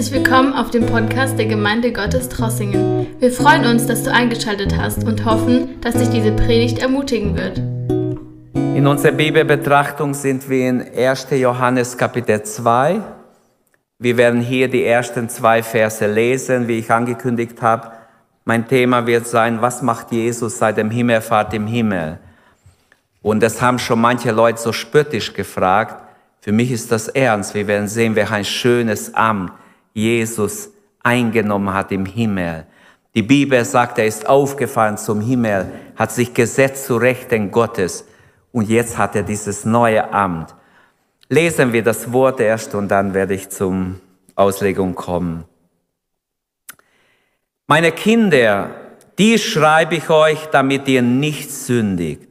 [0.00, 3.06] Herzlich willkommen auf dem Podcast der Gemeinde Gottes Trossingen.
[3.18, 7.58] Wir freuen uns, dass du eingeschaltet hast und hoffen, dass dich diese Predigt ermutigen wird.
[8.74, 11.26] In unserer Bibelbetrachtung sind wir in 1.
[11.32, 13.02] Johannes Kapitel 2.
[13.98, 17.92] Wir werden hier die ersten zwei Verse lesen, wie ich angekündigt habe.
[18.46, 22.18] Mein Thema wird sein, was macht Jesus seit dem Himmelfahrt im Himmel?
[23.20, 26.02] Und das haben schon manche Leute so spöttisch gefragt.
[26.40, 27.54] Für mich ist das ernst.
[27.54, 29.52] Wir werden sehen, wer ein schönes Amt
[29.92, 30.70] Jesus
[31.02, 32.66] eingenommen hat im Himmel.
[33.14, 38.06] Die Bibel sagt, er ist aufgefahren zum Himmel, hat sich gesetzt zu Rechten Gottes
[38.52, 40.54] und jetzt hat er dieses neue Amt.
[41.28, 44.00] Lesen wir das Wort erst und dann werde ich zum
[44.34, 45.44] Auslegung kommen.
[47.66, 48.70] Meine Kinder,
[49.18, 52.26] die schreibe ich euch, damit ihr nicht sündigt.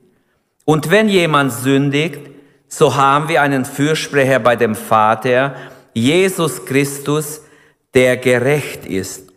[0.65, 2.29] Und wenn jemand sündigt,
[2.67, 5.55] so haben wir einen Fürsprecher bei dem Vater,
[5.93, 7.41] Jesus Christus,
[7.93, 9.31] der gerecht ist.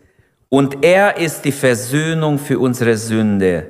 [0.49, 3.69] Und er ist die Versöhnung für unsere Sünde.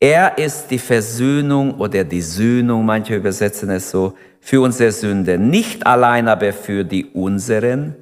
[0.00, 5.36] Er ist die Versöhnung oder die Sühnung, manche übersetzen es so, für unsere Sünde.
[5.38, 7.96] Nicht allein aber für die unseren,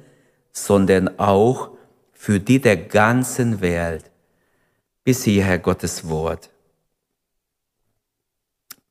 [0.51, 1.71] sondern auch
[2.13, 4.11] für die der ganzen Welt.
[5.03, 6.51] Bis hierher Gottes Wort.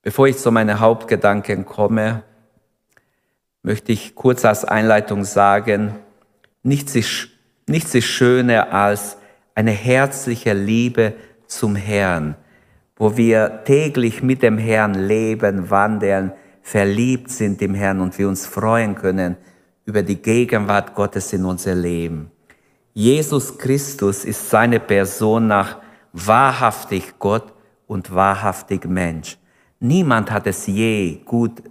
[0.02, 2.22] Bevor ich zu meinen Hauptgedanken komme,
[3.62, 5.96] möchte ich kurz als Einleitung sagen,
[6.66, 7.28] nichts ist,
[7.66, 9.16] nichts ist schöner als
[9.54, 11.14] eine herzliche Liebe
[11.46, 12.36] zum Herrn,
[12.96, 18.44] wo wir täglich mit dem Herrn leben, wandeln, verliebt sind im Herrn und wir uns
[18.44, 19.36] freuen können
[19.84, 22.30] über die Gegenwart Gottes in unser Leben.
[22.92, 25.78] Jesus Christus ist seine Person nach
[26.12, 27.52] wahrhaftig Gott
[27.86, 29.38] und wahrhaftig Mensch.
[29.78, 31.62] Niemand hat es je gut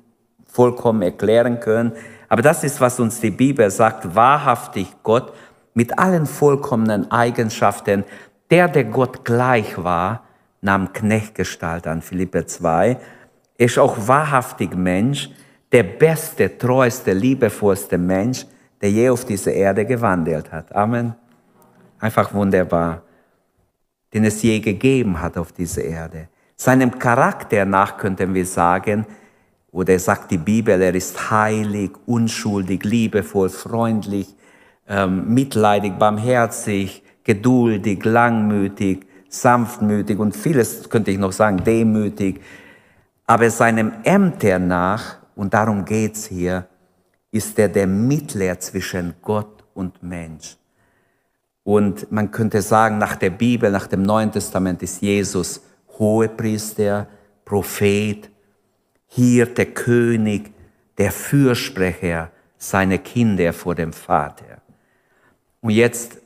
[0.45, 1.91] vollkommen erklären können.
[2.29, 5.33] Aber das ist, was uns die Bibel sagt, wahrhaftig Gott
[5.73, 8.03] mit allen vollkommenen Eigenschaften.
[8.49, 10.23] Der, der Gott gleich war,
[10.61, 12.97] nahm Knechtgestalt an, Philippe 2.
[13.57, 15.29] Er ist auch wahrhaftig Mensch,
[15.71, 18.45] der beste, treueste, liebevollste Mensch,
[18.81, 20.73] der je auf dieser Erde gewandelt hat.
[20.75, 21.15] Amen.
[21.99, 23.01] Einfach wunderbar.
[24.13, 26.29] Den es je gegeben hat auf dieser Erde.
[26.55, 29.05] Seinem Charakter nach könnten wir sagen,
[29.75, 34.33] oder sagt die Bibel, er ist heilig, unschuldig, liebevoll, freundlich,
[34.87, 42.39] ähm, mitleidig, barmherzig, geduldig, langmütig, sanftmütig und vieles könnte ich noch sagen, demütig.
[43.27, 46.67] Aber seinem Ämter nach, und darum geht's hier,
[47.31, 50.55] ist er der Mittler zwischen Gott und Mensch.
[51.65, 55.59] Und man könnte sagen, nach der Bibel, nach dem Neuen Testament ist Jesus
[55.99, 57.07] Hohepriester,
[57.43, 58.29] Prophet,
[59.15, 60.51] hier der König,
[60.97, 64.61] der Fürsprecher seiner Kinder vor dem Vater.
[65.61, 66.17] Und jetzt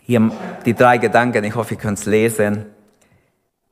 [0.00, 0.30] hier
[0.66, 2.66] die drei Gedanken, ich hoffe, ihr könnt es lesen.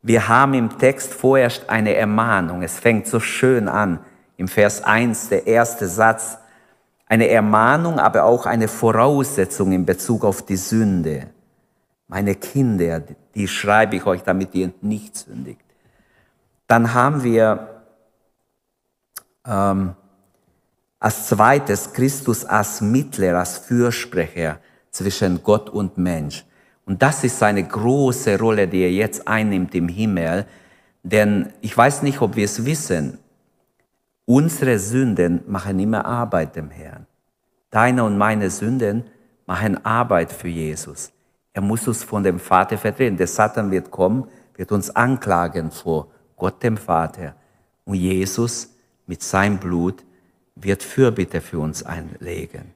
[0.00, 2.62] Wir haben im Text vorerst eine Ermahnung.
[2.62, 4.00] Es fängt so schön an.
[4.38, 6.38] Im Vers 1, der erste Satz.
[7.06, 11.26] Eine Ermahnung, aber auch eine Voraussetzung in Bezug auf die Sünde.
[12.08, 13.02] Meine Kinder,
[13.34, 15.65] die schreibe ich euch, damit ihr nicht sündigt.
[16.66, 17.82] Dann haben wir
[19.46, 19.94] ähm,
[20.98, 24.58] als zweites Christus als Mittler, als Fürsprecher
[24.90, 26.44] zwischen Gott und Mensch.
[26.84, 30.46] Und das ist seine große Rolle, die er jetzt einnimmt im Himmel.
[31.02, 33.18] Denn ich weiß nicht, ob wir es wissen,
[34.24, 37.06] unsere Sünden machen immer Arbeit dem Herrn.
[37.70, 39.04] Deine und meine Sünden
[39.46, 41.12] machen Arbeit für Jesus.
[41.52, 43.16] Er muss uns von dem Vater vertreten.
[43.16, 47.34] Der Satan wird kommen, wird uns anklagen vor Gott dem Vater.
[47.84, 48.74] Und Jesus
[49.06, 50.04] mit seinem Blut
[50.54, 52.74] wird Fürbitte für uns einlegen.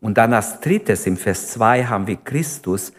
[0.00, 2.92] Und dann als drittes im Vers 2 haben wir Christus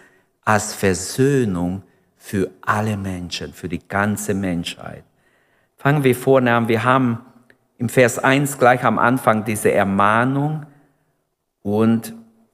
[0.44, 1.84] als Versöhnung
[2.18, 5.04] für alle Menschen, für die ganze Menschheit.
[5.78, 6.68] Fangen wir vorne an.
[6.68, 7.20] Wir haben
[7.78, 10.66] im Vers 1 gleich am Anfang diese Ermahnung
[11.62, 12.14] und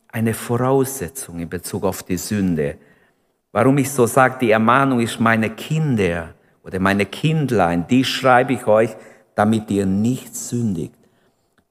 [0.10, 2.78] eine Voraussetzung in Bezug auf die Sünde.
[3.52, 6.36] Warum ich so sage, die Ermahnung ist meine Kinder
[6.66, 8.96] oder meine Kindlein, die schreibe ich euch,
[9.36, 10.96] damit ihr nicht sündigt.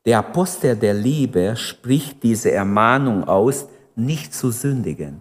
[0.04, 5.20] Der Apostel der Liebe spricht diese Ermahnung aus, nicht zu sündigen.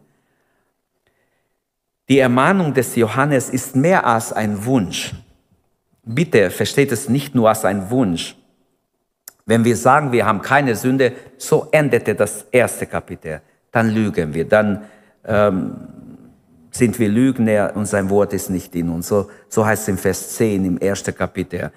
[2.07, 5.13] Die Ermahnung des Johannes ist mehr als ein Wunsch.
[6.03, 8.35] Bitte versteht es nicht nur als ein Wunsch.
[9.45, 13.41] Wenn wir sagen, wir haben keine Sünde, so endete das erste Kapitel.
[13.71, 14.83] Dann lügen wir, dann
[15.25, 15.87] ähm,
[16.75, 19.07] sind wir Lügner und sein Wort ist nicht in uns.
[19.07, 21.71] So, so heißt es im Vers 10 im ersten Kapitel.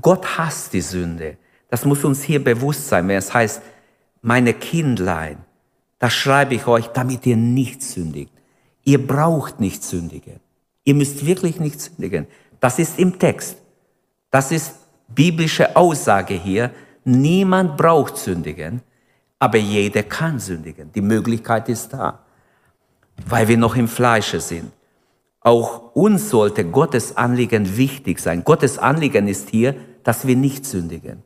[0.00, 1.36] Gott hasst die Sünde.
[1.70, 3.62] Das muss uns hier bewusst sein, wenn es heißt,
[4.22, 5.38] meine Kindlein,
[5.98, 8.32] das schreibe ich euch, damit ihr nicht sündigt.
[8.82, 10.40] Ihr braucht nicht sündigen.
[10.82, 12.26] Ihr müsst wirklich nicht sündigen.
[12.60, 13.56] Das ist im Text.
[14.30, 14.74] Das ist
[15.08, 16.70] biblische Aussage hier.
[17.04, 18.82] Niemand braucht sündigen,
[19.38, 20.90] aber jeder kann sündigen.
[20.92, 22.24] Die Möglichkeit ist da,
[23.28, 24.70] weil wir noch im Fleische sind.
[25.40, 28.44] Auch uns sollte Gottes Anliegen wichtig sein.
[28.44, 31.22] Gottes Anliegen ist hier, dass wir nicht sündigen.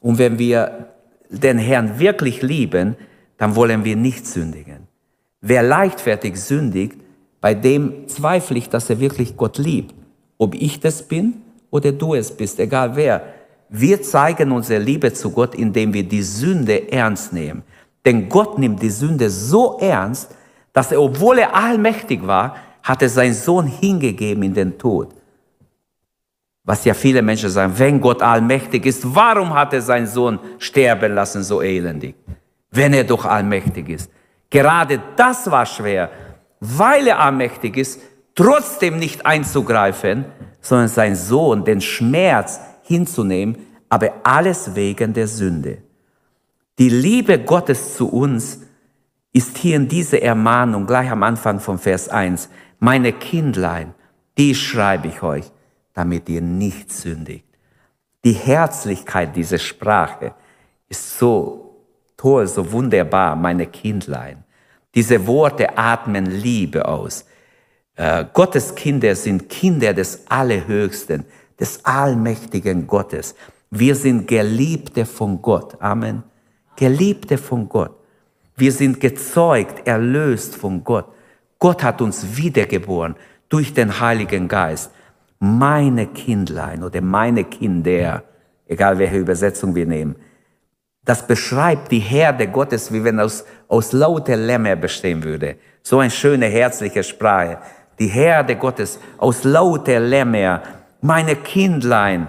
[0.00, 0.88] Und wenn wir
[1.28, 2.96] den Herrn wirklich lieben,
[3.36, 4.88] dann wollen wir nicht sündigen.
[5.40, 6.96] Wer leichtfertig sündigt,
[7.40, 9.94] bei dem zweifle ich, dass er wirklich Gott liebt.
[10.36, 11.34] Ob ich das bin
[11.70, 13.22] oder du es bist, egal wer.
[13.68, 17.62] Wir zeigen unsere Liebe zu Gott, indem wir die Sünde ernst nehmen.
[18.04, 20.34] Denn Gott nimmt die Sünde so ernst,
[20.72, 25.14] dass er, obwohl er allmächtig war, hat er seinen Sohn hingegeben in den Tod.
[26.64, 31.14] Was ja viele Menschen sagen, wenn Gott allmächtig ist, warum hat er seinen Sohn sterben
[31.14, 32.14] lassen so elendig?
[32.70, 34.10] Wenn er doch allmächtig ist.
[34.48, 36.10] Gerade das war schwer,
[36.60, 38.00] weil er allmächtig ist,
[38.34, 40.26] trotzdem nicht einzugreifen,
[40.60, 43.56] sondern sein Sohn den Schmerz hinzunehmen,
[43.88, 45.78] aber alles wegen der Sünde.
[46.78, 48.60] Die Liebe Gottes zu uns
[49.32, 52.48] ist hier in dieser Ermahnung gleich am Anfang von Vers 1.
[52.78, 53.94] Meine Kindlein,
[54.36, 55.50] die schreibe ich euch,
[55.94, 57.44] damit ihr nicht sündigt.
[58.24, 60.34] Die Herzlichkeit dieser Sprache
[60.88, 61.84] ist so
[62.16, 64.44] toll, so wunderbar, meine Kindlein.
[64.94, 67.24] Diese Worte atmen Liebe aus.
[67.94, 71.24] Äh, Gottes Kinder sind Kinder des Allerhöchsten,
[71.58, 73.34] des allmächtigen Gottes.
[73.70, 75.80] Wir sind Geliebte von Gott.
[75.80, 76.24] Amen.
[76.76, 77.99] Geliebte von Gott.
[78.60, 81.06] Wir sind gezeugt, erlöst von Gott.
[81.58, 83.16] Gott hat uns wiedergeboren
[83.48, 84.92] durch den Heiligen Geist.
[85.38, 88.22] Meine Kindlein oder meine Kinder,
[88.66, 90.14] egal welche Übersetzung wir nehmen,
[91.06, 95.56] das beschreibt die Herde Gottes, wie wenn aus, aus lauter Lämmer bestehen würde.
[95.82, 97.58] So eine schöne, herzliche Sprache.
[97.98, 100.62] Die Herde Gottes aus lauter Lämmer.
[101.00, 102.28] Meine Kindlein,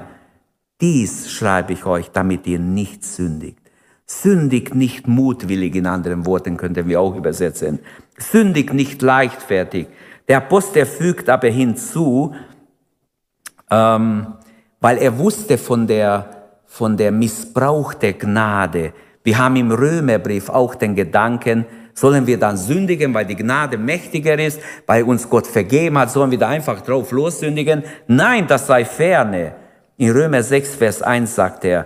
[0.79, 3.60] dies schreibe ich euch, damit ihr nicht sündigt.
[4.11, 7.79] Sündigt nicht mutwillig, in anderen Worten könnten wir auch übersetzen.
[8.17, 9.87] Sündigt nicht leichtfertig.
[10.27, 12.35] Der Apostel fügt aber hinzu,
[13.69, 14.27] ähm,
[14.81, 18.93] weil er wusste von der von der Missbrauch der Gnade.
[19.23, 24.37] Wir haben im Römerbrief auch den Gedanken, sollen wir dann sündigen, weil die Gnade mächtiger
[24.39, 27.83] ist, weil uns Gott vergeben hat, sollen wir da einfach drauf lossündigen?
[28.07, 29.53] Nein, das sei ferne.
[29.97, 31.85] In Römer 6, Vers 1 sagt er,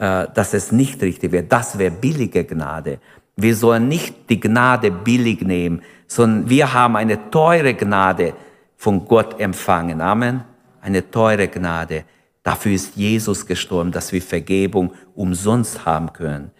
[0.00, 1.44] dass es nicht richtig wäre.
[1.44, 3.00] Das wäre billige Gnade.
[3.36, 8.32] Wir sollen nicht die Gnade billig nehmen, sondern wir haben eine teure Gnade
[8.76, 10.00] von Gott empfangen.
[10.00, 10.42] Amen.
[10.80, 12.04] Eine teure Gnade.
[12.42, 16.50] Dafür ist Jesus gestorben, dass wir Vergebung umsonst haben können.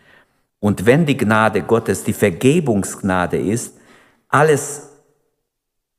[0.59, 3.79] Und wenn die Gnade Gottes die Vergebungsgnade ist,
[4.29, 4.90] alles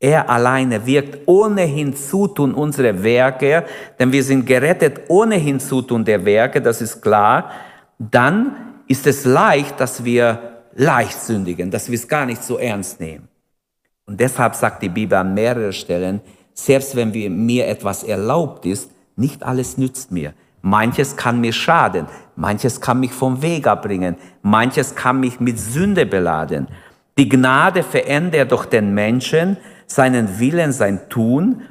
[0.02, 3.64] er alleine wirkt ohne Hinzutun unserer Werke,
[4.00, 7.52] denn wir sind gerettet ohne Hinzutun der Werke, das ist klar,
[8.00, 8.56] dann
[8.88, 13.28] ist es leicht, dass wir leicht sündigen, dass wir es gar nicht so ernst nehmen.
[14.08, 16.22] Und deshalb sagt die Bibel an mehreren Stellen,
[16.54, 17.12] selbst wenn
[17.46, 20.34] mir etwas erlaubt ist, nicht alles nützt mir.
[20.64, 26.08] Manches kann mir schaden, manches kann mich vom Weg abbringen, manches kann mich mit Sünde
[26.08, 26.68] beladen.
[27.18, 29.58] Die Gnade verändert doch den Menschen,
[29.94, 31.62] seinen Willen, sein Tun.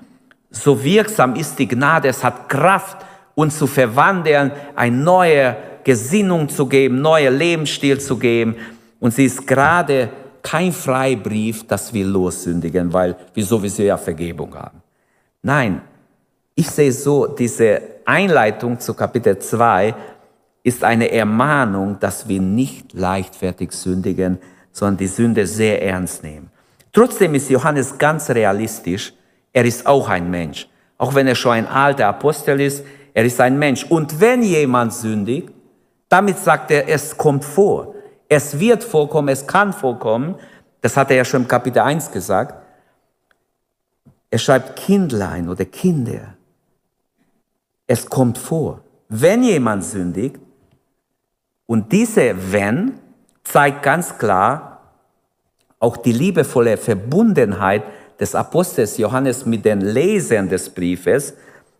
[0.50, 6.66] So wirksam ist die Gnade, es hat Kraft, uns zu verwandeln, eine neue Gesinnung zu
[6.66, 8.56] geben, neue Lebensstil zu geben.
[8.98, 10.10] Und sie ist gerade
[10.42, 14.82] kein Freibrief, dass wir lossündigen, weil wir sowieso ja Vergebung haben.
[15.42, 15.80] Nein,
[16.54, 19.94] ich sehe so, diese Einleitung zu Kapitel 2
[20.62, 24.38] ist eine Ermahnung, dass wir nicht leichtfertig sündigen,
[24.72, 26.50] sondern die Sünde sehr ernst nehmen.
[26.92, 29.12] Trotzdem ist Johannes ganz realistisch.
[29.52, 30.68] Er ist auch ein Mensch.
[30.98, 33.84] Auch wenn er schon ein alter Apostel ist, er ist ein Mensch.
[33.84, 35.50] Und wenn jemand sündigt,
[36.08, 37.94] damit sagt er, es kommt vor.
[38.28, 40.36] Es wird vorkommen, es kann vorkommen.
[40.80, 42.54] Das hat er ja schon im Kapitel 1 gesagt.
[44.30, 46.34] Er schreibt Kindlein oder Kinder.
[47.86, 50.38] Es kommt vor, wenn jemand sündigt,
[51.66, 52.98] und diese wenn
[53.44, 54.69] zeigt ganz klar
[55.80, 57.82] auch die liebevolle Verbundenheit
[58.20, 61.34] des Apostels Johannes mit den Lesern des Briefes.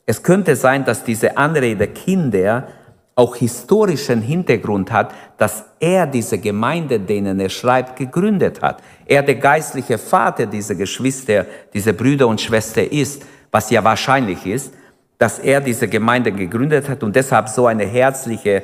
[0.07, 2.67] Es könnte sein, dass diese Anrede Kinder
[3.15, 8.83] auch historischen Hintergrund hat, dass er diese Gemeinde, denen er schreibt, gegründet hat.
[9.07, 14.73] Er der geistliche Vater dieser Geschwister, dieser Brüder und Schwestern ist, was ja wahrscheinlich ist
[15.21, 18.63] dass er diese Gemeinde gegründet hat und deshalb so eine herzliche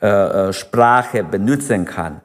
[0.00, 2.20] äh, äh, Sprache benutzen kann.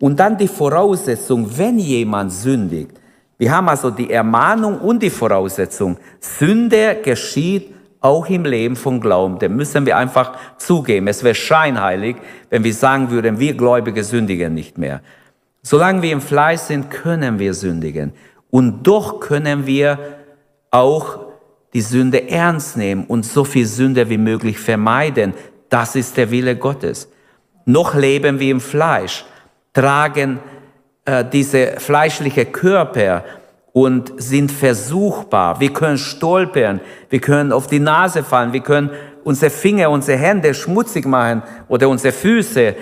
[0.00, 2.92] Und dann die Voraussetzung, wenn jemand sündigt.
[3.38, 5.98] Wir haben also die Ermahnung und die Voraussetzung.
[6.18, 9.38] Sünde geschieht auch im Leben von Glauben.
[9.38, 11.06] Dem müssen wir einfach zugeben.
[11.06, 12.16] Es wäre scheinheilig,
[12.48, 15.02] wenn wir sagen würden, wir Gläubige sündigen nicht mehr.
[15.62, 18.12] Solange wir im Fleisch sind, können wir sündigen.
[18.50, 19.98] Und doch können wir
[20.70, 21.20] auch
[21.74, 25.34] die Sünde ernst nehmen und so viel Sünde wie möglich vermeiden.
[25.68, 27.08] Das ist der Wille Gottes.
[27.66, 29.24] Noch leben wir im Fleisch,
[29.72, 30.40] tragen
[31.04, 33.24] äh, diese fleischliche Körper
[33.72, 35.60] und sind versuchbar.
[35.60, 38.90] Wir können stolpern, wir können auf die Nase fallen, wir können
[39.24, 42.74] unsere Finger, unsere Hände schmutzig machen oder unsere Füße.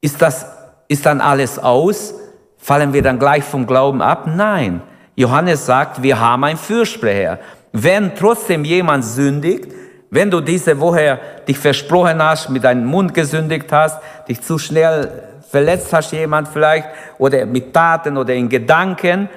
[0.00, 0.46] Ist das,
[0.88, 2.14] ist dann alles aus?
[2.56, 4.26] Fallen wir dann gleich vom Glauben ab?
[4.26, 4.82] Nein.
[5.14, 7.38] Johannes sagt, wir haben einen Fürsprecher.
[7.72, 9.68] Wenn trotzdem jemand sündigt,
[10.10, 15.10] wenn du diese Woche dich versprochen hast, mit deinem Mund gesündigt hast, dich zu schnell
[15.50, 16.88] verletzt hast jemand vielleicht
[17.18, 19.28] oder mit Taten oder in Gedanken,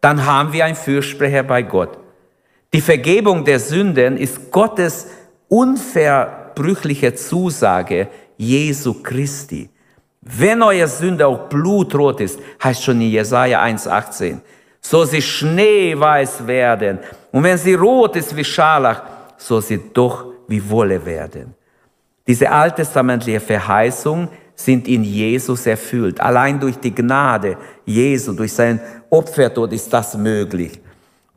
[0.00, 1.98] dann haben wir einen Fürsprecher bei Gott.
[2.72, 5.06] Die Vergebung der Sünden ist Gottes
[5.48, 9.68] unverbrüchliche Zusage Jesu Christi.
[10.22, 14.38] Wenn euer Sünde auch blutrot ist, heißt schon in Jesaja 1,18,
[14.80, 16.98] so sie schneeweiß werden.
[17.30, 19.02] Und wenn sie rot ist wie Scharlach,
[19.36, 21.54] so sie doch wie Wolle werden.
[22.26, 26.20] Diese alttestamentliche Verheißung sind in Jesus erfüllt.
[26.20, 28.80] Allein durch die Gnade Jesu, durch sein
[29.10, 30.80] Opfertod ist das möglich.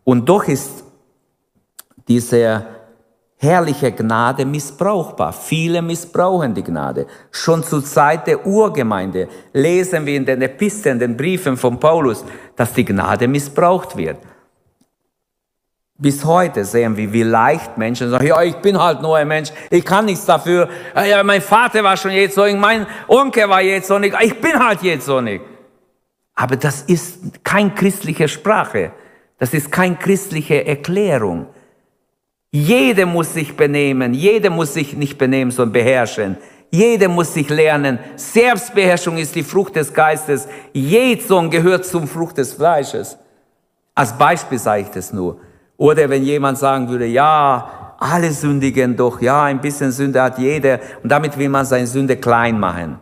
[0.03, 0.84] Und doch ist
[2.07, 2.65] diese
[3.38, 5.34] herrliche Gnade missbrauchbar.
[5.34, 7.07] Viele missbrauchen die Gnade.
[7.31, 12.24] Schon zur Zeit der Urgemeinde lesen wir in den Episteln, den Briefen von Paulus,
[12.55, 14.17] dass die Gnade missbraucht wird.
[15.97, 19.51] Bis heute sehen wir, wie leicht Menschen sagen, ja, ich bin halt nur ein Mensch,
[19.69, 20.67] ich kann nichts dafür.
[20.93, 24.81] Ja, mein Vater war schon jetzt so, mein Onkel war jetzt so ich bin halt
[24.83, 25.21] jetzt so.
[26.35, 28.91] Aber das ist kein christliche Sprache.
[29.37, 31.47] Das ist keine christliche Erklärung.
[32.51, 36.37] Jeder muss sich benehmen, jeder muss sich nicht benehmen, sondern beherrschen.
[36.71, 37.99] Jeder muss sich lernen.
[38.17, 40.47] Selbstbeherrschung ist die Frucht des Geistes.
[40.73, 43.17] Jeder gehört zum Frucht des Fleisches.
[43.93, 45.39] Als Beispiel sage ich das nur.
[45.77, 50.79] Oder wenn jemand sagen würde, ja, alle sündigen doch, ja, ein bisschen Sünde hat jeder
[51.03, 53.00] und damit will man seine Sünde klein machen.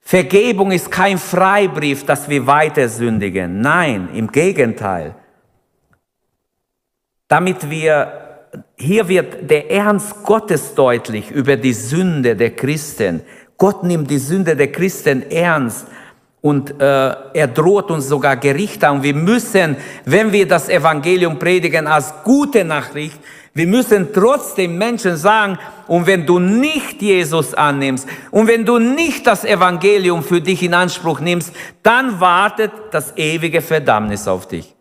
[0.00, 3.60] Vergebung ist kein Freibrief, dass wir weiter sündigen.
[3.60, 5.14] Nein, im Gegenteil.
[7.28, 13.22] Damit wir, hier wird der Ernst Gottes deutlich über die Sünde der Christen.
[13.56, 15.86] Gott nimmt die Sünde der Christen ernst
[16.42, 19.02] und äh, er droht uns sogar Gericht an.
[19.02, 23.18] Wir müssen, wenn wir das Evangelium predigen als gute Nachricht,
[23.54, 29.26] wir müssen trotzdem Menschen sagen, und wenn du nicht Jesus annimmst und wenn du nicht
[29.26, 34.74] das Evangelium für dich in Anspruch nimmst, dann wartet das ewige Verdammnis auf dich.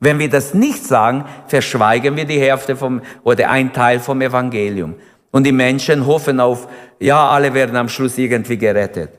[0.00, 4.96] Wenn wir das nicht sagen, verschweigen wir die Hälfte vom, oder ein Teil vom Evangelium.
[5.30, 6.68] Und die Menschen hoffen auf,
[6.98, 9.10] ja, alle werden am Schluss irgendwie gerettet.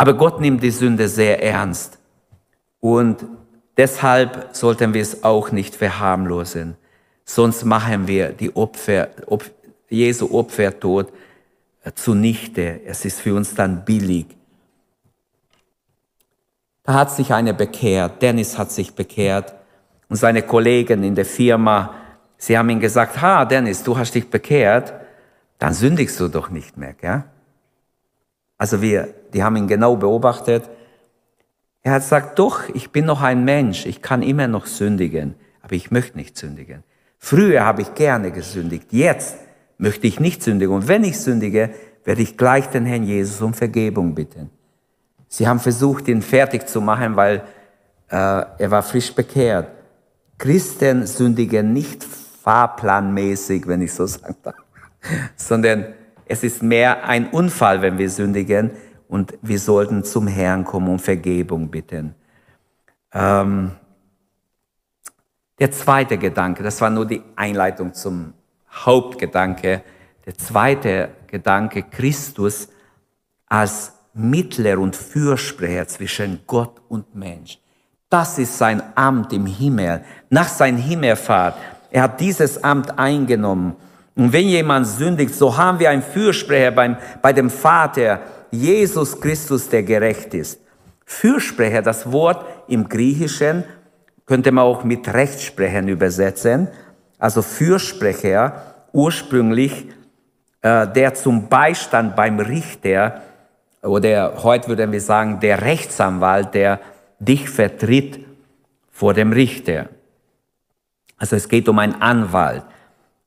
[0.00, 1.98] Aber Gott nimmt die Sünde sehr ernst.
[2.80, 3.22] Und
[3.76, 6.78] deshalb sollten wir es auch nicht verharmlosen.
[7.26, 9.44] Sonst machen wir die Opfer, Op,
[9.90, 11.12] Jesu Opfertod
[11.94, 12.80] zunichte.
[12.86, 14.24] Es ist für uns dann billig.
[16.82, 18.22] Da hat sich einer bekehrt.
[18.22, 19.52] Dennis hat sich bekehrt.
[20.08, 21.94] Und seine Kollegen in der Firma,
[22.38, 24.94] sie haben ihm gesagt, ha, Dennis, du hast dich bekehrt,
[25.58, 27.24] dann sündigst du doch nicht mehr, gell?
[28.56, 30.68] Also wir, die haben ihn genau beobachtet.
[31.82, 35.74] Er hat gesagt, doch, ich bin noch ein Mensch, ich kann immer noch sündigen, aber
[35.74, 36.84] ich möchte nicht sündigen.
[37.18, 39.36] Früher habe ich gerne gesündigt, jetzt
[39.78, 40.74] möchte ich nicht sündigen.
[40.74, 41.70] Und wenn ich sündige,
[42.04, 44.50] werde ich gleich den Herrn Jesus um Vergebung bitten.
[45.28, 47.42] Sie haben versucht, ihn fertig zu machen, weil
[48.08, 49.68] äh, er war frisch bekehrt.
[50.38, 52.04] Christen sündigen nicht
[52.42, 54.54] fahrplanmäßig, wenn ich so sagen darf,
[55.36, 55.86] sondern
[56.26, 58.70] es ist mehr ein Unfall, wenn wir sündigen
[59.10, 62.14] und wir sollten zum Herrn kommen und Vergebung bitten.
[63.12, 63.72] Ähm,
[65.58, 68.32] der zweite Gedanke, das war nur die Einleitung zum
[68.72, 69.82] Hauptgedanke.
[70.24, 72.68] Der zweite Gedanke, Christus
[73.46, 77.58] als Mittler und Fürsprecher zwischen Gott und Mensch.
[78.08, 80.04] Das ist sein Amt im Himmel.
[80.30, 81.56] Nach seiner Himmelfahrt.
[81.90, 83.74] Er hat dieses Amt eingenommen.
[84.14, 88.20] Und wenn jemand sündigt, so haben wir einen Fürsprecher beim, bei dem Vater,
[88.50, 90.60] Jesus Christus, der gerecht ist.
[91.04, 93.64] Fürsprecher, das Wort im Griechischen
[94.26, 96.68] könnte man auch mit Rechtsprechern übersetzen.
[97.18, 99.86] Also Fürsprecher, ursprünglich,
[100.62, 103.22] äh, der zum Beistand beim Richter
[103.82, 106.80] oder heute würden wir sagen, der Rechtsanwalt, der
[107.18, 108.20] dich vertritt
[108.90, 109.88] vor dem Richter.
[111.16, 112.64] Also es geht um einen Anwalt.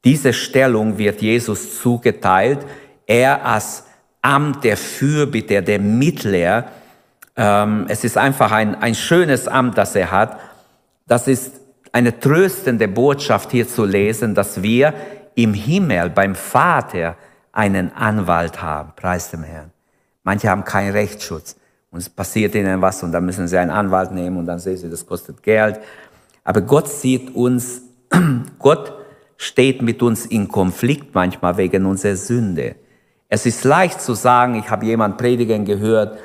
[0.03, 2.59] Diese Stellung wird Jesus zugeteilt.
[3.05, 3.85] Er als
[4.23, 6.69] Amt der Fürbitter, der Mittler.
[7.35, 10.39] Ähm, es ist einfach ein, ein schönes Amt, das er hat.
[11.07, 11.59] Das ist
[11.91, 14.93] eine tröstende Botschaft hier zu lesen, dass wir
[15.35, 17.15] im Himmel beim Vater
[17.51, 18.93] einen Anwalt haben.
[18.95, 19.71] Preis dem Herrn.
[20.23, 21.57] Manche haben keinen Rechtsschutz
[21.91, 24.77] und es passiert ihnen was und dann müssen sie einen Anwalt nehmen und dann sehen
[24.77, 25.79] sie, das kostet Geld.
[26.43, 27.81] Aber Gott sieht uns,
[28.59, 28.93] Gott
[29.37, 32.75] steht mit uns in Konflikt manchmal wegen unserer Sünde.
[33.33, 36.19] Es ist leicht zu sagen, ich habe jemand predigen gehört,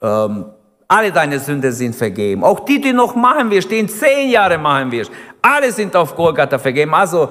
[0.00, 0.44] ähm,
[0.86, 2.44] alle deine Sünden sind vergeben.
[2.44, 5.10] Auch die, die noch machen wirst, die in zehn Jahre machen wirst,
[5.42, 6.94] alle sind auf Golgatha vergeben.
[6.94, 7.30] Also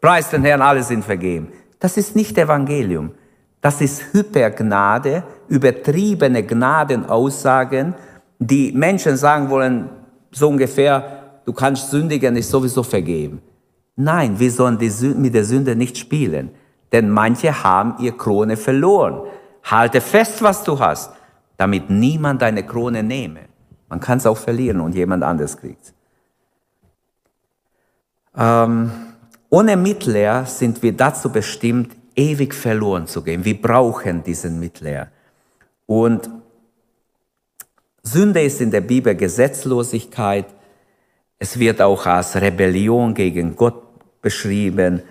[0.00, 1.52] preis den Herrn, alle sind vergeben.
[1.78, 3.12] Das ist nicht Evangelium.
[3.60, 7.94] Das ist Hypergnade, übertriebene Gnadenaussagen,
[8.40, 9.88] die Menschen sagen wollen,
[10.32, 13.40] so ungefähr, du kannst sündigen, ist sowieso vergeben.
[13.94, 14.78] Nein, wir sollen
[15.20, 16.50] mit der Sünde nicht spielen,
[16.94, 19.22] denn manche haben ihr Krone verloren.
[19.64, 21.10] Halte fest, was du hast,
[21.56, 23.40] damit niemand deine Krone nehme.
[23.88, 25.92] Man kann es auch verlieren und jemand anderes kriegt.
[28.36, 28.92] Ähm,
[29.50, 33.44] ohne Mittler sind wir dazu bestimmt, ewig verloren zu gehen.
[33.44, 35.08] Wir brauchen diesen Mittler.
[35.86, 36.30] Und
[38.04, 40.46] Sünde ist in der Bibel Gesetzlosigkeit.
[41.40, 43.82] Es wird auch als Rebellion gegen Gott
[44.22, 45.02] beschrieben.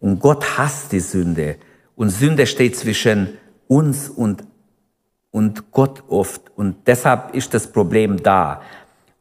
[0.00, 1.56] Und Gott hasst die Sünde.
[1.94, 3.38] Und Sünde steht zwischen
[3.68, 4.44] uns und,
[5.30, 6.50] und Gott oft.
[6.56, 8.62] Und deshalb ist das Problem da.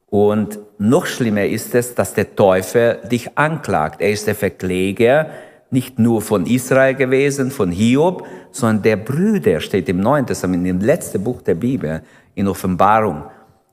[0.07, 4.01] Und noch schlimmer ist es, dass der Teufel dich anklagt.
[4.01, 5.29] Er ist der Verkläger,
[5.71, 10.79] nicht nur von Israel gewesen, von Hiob, sondern der Brüder steht im Neuen Testament, im
[10.79, 12.01] letzten Buch der Bibel,
[12.33, 13.23] in Offenbarung,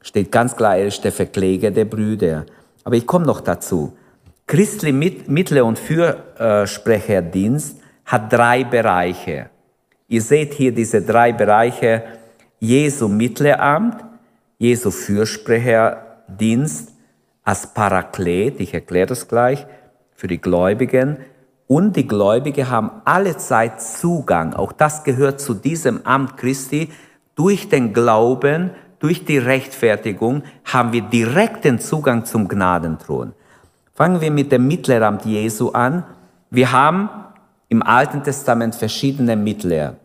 [0.03, 2.45] steht ganz klar, er ist der Verkläger der Brüder.
[2.85, 3.97] Aber ich komme noch dazu.
[4.49, 9.51] Christli Mittler- und Fürsprecherdienst hat drei Bereiche.
[10.07, 12.05] Ihr seht hier diese drei Bereiche.
[12.61, 14.05] Jesu Mittleramt,
[14.59, 16.93] Jesu Fürsprecherdienst
[17.43, 19.67] als Paraklet, ich erkläre das gleich,
[20.15, 21.17] für die Gläubigen.
[21.67, 26.93] Und die Gläubigen haben alle Zeit Zugang, auch das gehört zu diesem Amt Christi,
[27.35, 33.33] durch den Glauben, durch die Rechtfertigung haben wir direkten Zugang zum Gnadenthron.
[33.97, 36.05] Fangen wir mit dem Mittleramt Jesu an.
[36.51, 37.09] Wir haben
[37.71, 39.97] im Alten Testament verschiedene Mittler.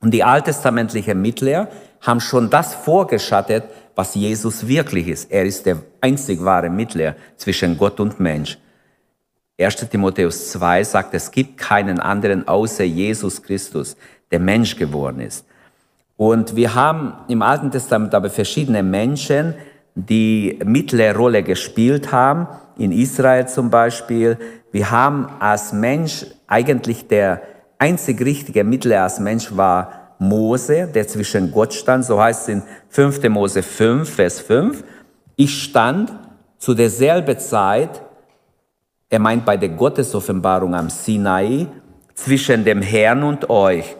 [0.00, 1.66] Und die alttestamentlichen Mittler
[2.02, 3.64] haben schon das vorgeschattet,
[3.96, 5.28] was Jesus wirklich ist.
[5.32, 8.58] Er ist der einzig wahre Mittler zwischen Gott und Mensch.
[9.58, 9.74] 1.
[9.90, 13.96] Timotheus 2 sagt, es gibt keinen anderen außer Jesus Christus,
[14.30, 15.44] der Mensch geworden ist.
[16.16, 19.56] Und wir haben im Alten Testament aber verschiedene Menschen,
[19.94, 22.48] die mittlere Rolle gespielt haben,
[22.78, 24.38] in Israel zum Beispiel.
[24.72, 27.42] Wir haben als Mensch eigentlich der
[27.78, 32.62] einzig richtige Mittler als Mensch war Mose, der zwischen Gott stand, so heißt es in
[32.88, 33.28] 5.
[33.30, 34.84] Mose 5, Vers 5.
[35.36, 36.12] Ich stand
[36.58, 38.02] zu derselben Zeit,
[39.08, 41.66] er meint bei der Gottesoffenbarung am Sinai,
[42.14, 43.96] zwischen dem Herrn und euch,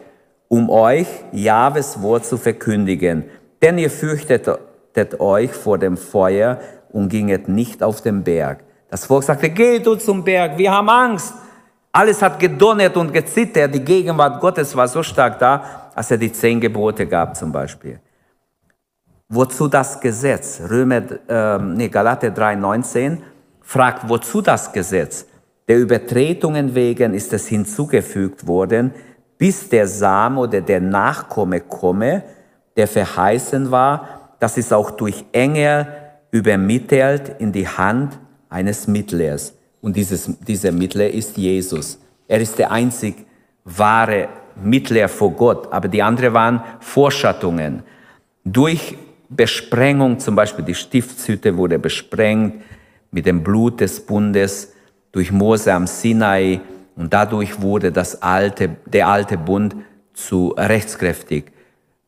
[0.47, 3.25] um euch Jahwes Wort zu verkündigen.
[3.61, 4.47] Denn ihr fürchtet
[5.19, 6.59] euch vor dem Feuer
[6.91, 8.63] und ginget nicht auf den Berg.
[8.89, 11.33] Das Volk sagte, geht du zum Berg, wir haben Angst.
[11.93, 13.73] Alles hat gedonnert und gezittert.
[13.73, 17.99] Die Gegenwart Gottes war so stark da, als er die zehn Gebote gab zum Beispiel.
[19.27, 20.61] Wozu das Gesetz?
[20.69, 23.17] Römer, äh, nee, Galater 3,19
[23.61, 25.25] fragt, wozu das Gesetz?
[25.67, 28.93] Der Übertretungen wegen ist es hinzugefügt worden,
[29.37, 32.23] bis der Same oder der Nachkomme komme,
[32.75, 35.85] der verheißen war, das ist auch durch Engel
[36.31, 38.17] übermittelt in die Hand
[38.49, 39.53] eines Mittlers.
[39.81, 41.99] Und dieses, dieser Mittler ist Jesus.
[42.27, 43.27] Er ist der einzig
[43.65, 45.71] wahre Mittler vor Gott.
[45.71, 47.83] Aber die anderen waren Vorschattungen.
[48.43, 48.97] Durch
[49.29, 52.63] Besprengung, zum Beispiel die Stiftshütte wurde besprengt
[53.11, 54.73] mit dem Blut des Bundes
[55.11, 56.61] durch Mose am Sinai.
[56.95, 59.75] Und dadurch wurde das alte, der alte Bund
[60.15, 61.51] zu rechtskräftig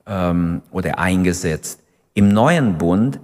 [0.07, 1.82] ähm, oder eingesetzt.
[2.15, 3.19] Im neuen Bund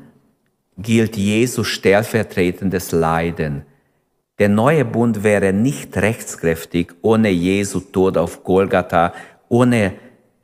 [0.78, 3.64] gilt Jesus stellvertretendes Leiden.
[4.40, 9.14] Der neue Bund wäre nicht rechtskräftig ohne Jesu Tod auf Golgatha,
[9.48, 9.94] ohne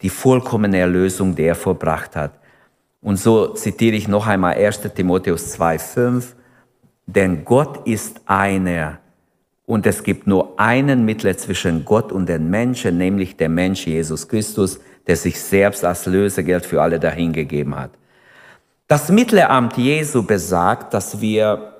[0.02, 2.34] die vollkommene Erlösung, die er vollbracht hat.
[3.02, 6.34] Und so zitiere ich noch einmal 1 Timotheus 2,5.
[7.08, 9.00] Denn Gott ist einer
[9.66, 14.28] und es gibt nur einen Mittler zwischen Gott und den Menschen, nämlich der Mensch Jesus
[14.28, 17.92] Christus, der sich selbst als Lösegeld für alle dahingegeben hat.
[18.88, 21.74] Das Mittleramt Jesu besagt, dass wir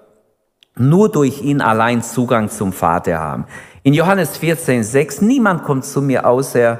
[0.76, 3.46] nur durch ihn allein Zugang zum Vater haben.
[3.84, 6.80] In Johannes 14, 6, niemand kommt zu mir außer,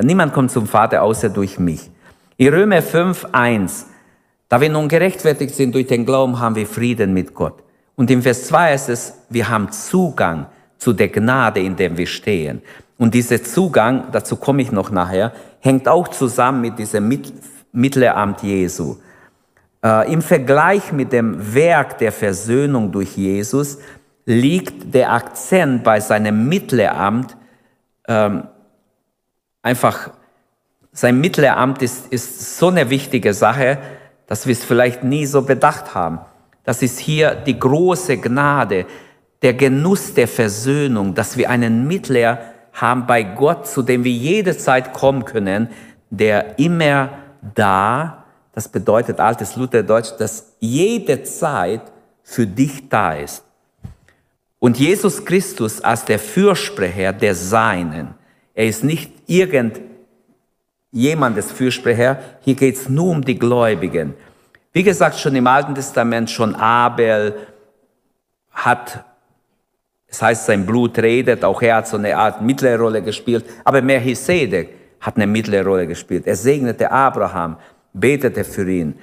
[0.00, 1.90] niemand kommt zum Vater außer durch mich.
[2.38, 3.86] In Römer 5, 1,
[4.48, 7.62] da wir nun gerechtfertigt sind durch den Glauben, haben wir Frieden mit Gott.
[7.96, 10.46] Und im Vers 2 ist es, wir haben Zugang
[10.78, 12.62] zu der Gnade, in der wir stehen.
[12.96, 17.12] Und dieser Zugang, dazu komme ich noch nachher, hängt auch zusammen mit diesem
[17.72, 18.96] Mittleramt Jesu.
[19.84, 23.78] Äh, Im Vergleich mit dem Werk der Versöhnung durch Jesus
[24.26, 27.36] liegt der Akzent bei seinem Mittleramt
[28.06, 28.44] ähm,
[29.62, 30.10] einfach,
[30.92, 33.78] sein Mittleramt ist, ist so eine wichtige Sache,
[34.26, 36.20] dass wir es vielleicht nie so bedacht haben.
[36.64, 38.86] Das ist hier die große Gnade,
[39.42, 42.38] der Genuss der Versöhnung, dass wir einen Mittler
[42.72, 45.68] haben bei Gott, zu dem wir jede Zeit kommen können,
[46.10, 47.10] der immer
[47.54, 48.19] da
[48.52, 51.82] das bedeutet altes Lutherdeutsch, dass jede Zeit
[52.22, 53.44] für dich da ist.
[54.58, 58.14] Und Jesus Christus als der Fürsprecher der Seinen,
[58.54, 64.14] er ist nicht irgendjemandes Fürsprecher, hier geht es nur um die Gläubigen.
[64.72, 67.34] Wie gesagt, schon im Alten Testament, schon Abel
[68.50, 69.04] hat,
[70.06, 73.80] es heißt, sein Blut redet, auch er hat so eine Art mittlere Rolle gespielt, aber
[73.80, 76.26] Melchisedek hat eine mittlere Rolle gespielt.
[76.26, 77.56] Er segnete Abraham
[77.92, 78.94] betete für ihn.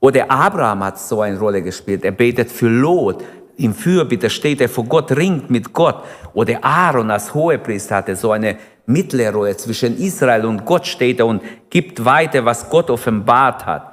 [0.00, 2.04] Oder Abraham hat so eine Rolle gespielt.
[2.04, 3.24] Er betet für Lot.
[3.56, 6.04] Im Fürbitte steht er vor Gott, ringt mit Gott.
[6.34, 11.26] Oder Aaron als Hohepriester hatte so eine mittlere Rolle zwischen Israel und Gott steht er
[11.26, 13.92] und gibt weiter, was Gott offenbart hat.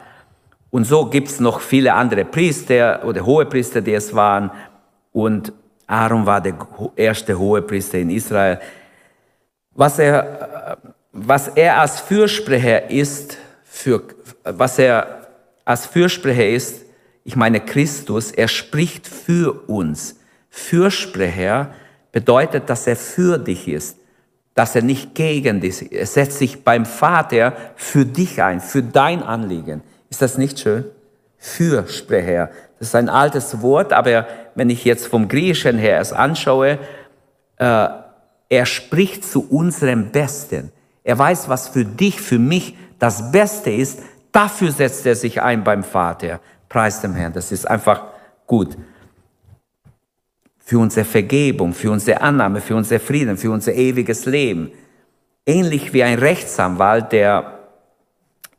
[0.69, 4.51] Und so gibt's noch viele andere Priester oder Hohepriester, die es waren.
[5.11, 5.53] Und
[5.87, 6.55] Aaron war der
[6.95, 8.59] erste Hohepriester in Israel.
[9.73, 10.77] Was er,
[11.11, 14.01] was er als Fürsprecher ist für
[14.43, 15.27] was er
[15.65, 16.85] als Fürsprecher ist,
[17.23, 20.19] ich meine Christus, er spricht für uns.
[20.49, 21.73] Fürsprecher
[22.11, 23.97] bedeutet, dass er für dich ist,
[24.55, 25.91] dass er nicht gegen dich ist.
[25.91, 29.81] Er setzt sich beim Vater für dich ein, für dein Anliegen.
[30.09, 30.85] Ist das nicht schön?
[31.37, 32.49] Fürsprecher.
[32.79, 36.79] Das ist ein altes Wort, aber wenn ich jetzt vom Griechischen her es anschaue,
[37.57, 37.87] äh,
[38.49, 40.71] er spricht zu unserem Besten.
[41.03, 43.99] Er weiß, was für dich, für mich das Beste ist,
[44.31, 46.39] Dafür setzt er sich ein beim Vater.
[46.69, 47.33] Preis dem Herrn.
[47.33, 48.03] Das ist einfach
[48.47, 48.77] gut.
[50.59, 54.71] Für unsere Vergebung, für unsere Annahme, für unser Frieden, für unser ewiges Leben.
[55.45, 57.59] Ähnlich wie ein Rechtsanwalt, der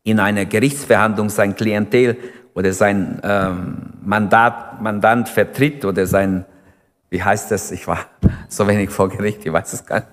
[0.02, 2.18] in einer Gerichtsverhandlung sein Klientel
[2.54, 6.44] oder sein ähm, Mandat, Mandant vertritt oder sein,
[7.08, 7.70] wie heißt das?
[7.70, 7.98] Ich war
[8.48, 10.08] so wenig vor Gericht, ich weiß es gar nicht.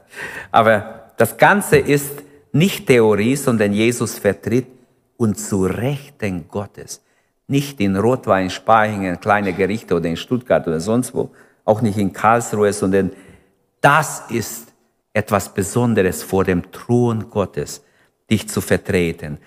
[0.52, 4.79] Aber das Ganze ist nicht Theorie, sondern Jesus vertritt
[5.20, 7.04] und zu Rechten Gottes.
[7.48, 11.32] Nicht in Rotwein, Spahingen, kleine Gerichte oder in Stuttgart oder sonst wo,
[11.66, 13.12] auch nicht in Karlsruhe, sondern
[13.82, 14.74] das ist
[15.12, 17.84] etwas Besonderes vor dem Thron Gottes,
[18.32, 19.40] dich zu vertreten.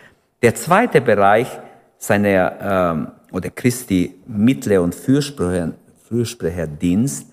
[0.43, 1.49] Der zweite Bereich
[1.97, 5.73] seiner ähm, oder Christi Mittler- und Fürsprecher,
[6.07, 7.29] Fürsprecherdienst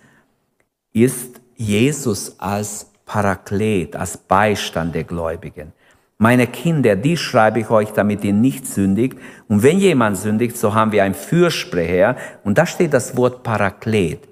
[0.93, 5.73] ist Jesus als Paraklet, als Beistand der Gläubigen.
[6.21, 9.17] Meine Kinder, die schreibe ich euch, damit ihr nicht sündigt.
[9.47, 12.17] Und wenn jemand sündigt, so haben wir einen Fürsprecher.
[12.43, 14.27] Und da steht das Wort Paraklet,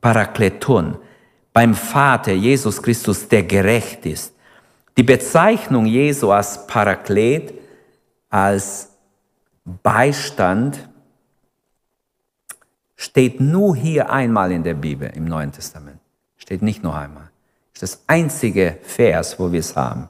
[0.00, 0.96] Parakleton.
[1.52, 4.34] Beim Vater Jesus Christus, der gerecht ist.
[4.96, 7.52] Die Bezeichnung Jesu als Paraklet,
[8.30, 8.88] als
[9.82, 10.88] Beistand,
[12.96, 16.00] steht nur hier einmal in der Bibel, im Neuen Testament.
[16.38, 17.30] Steht nicht nur einmal.
[17.74, 20.08] Das ist das einzige Vers, wo wir es haben.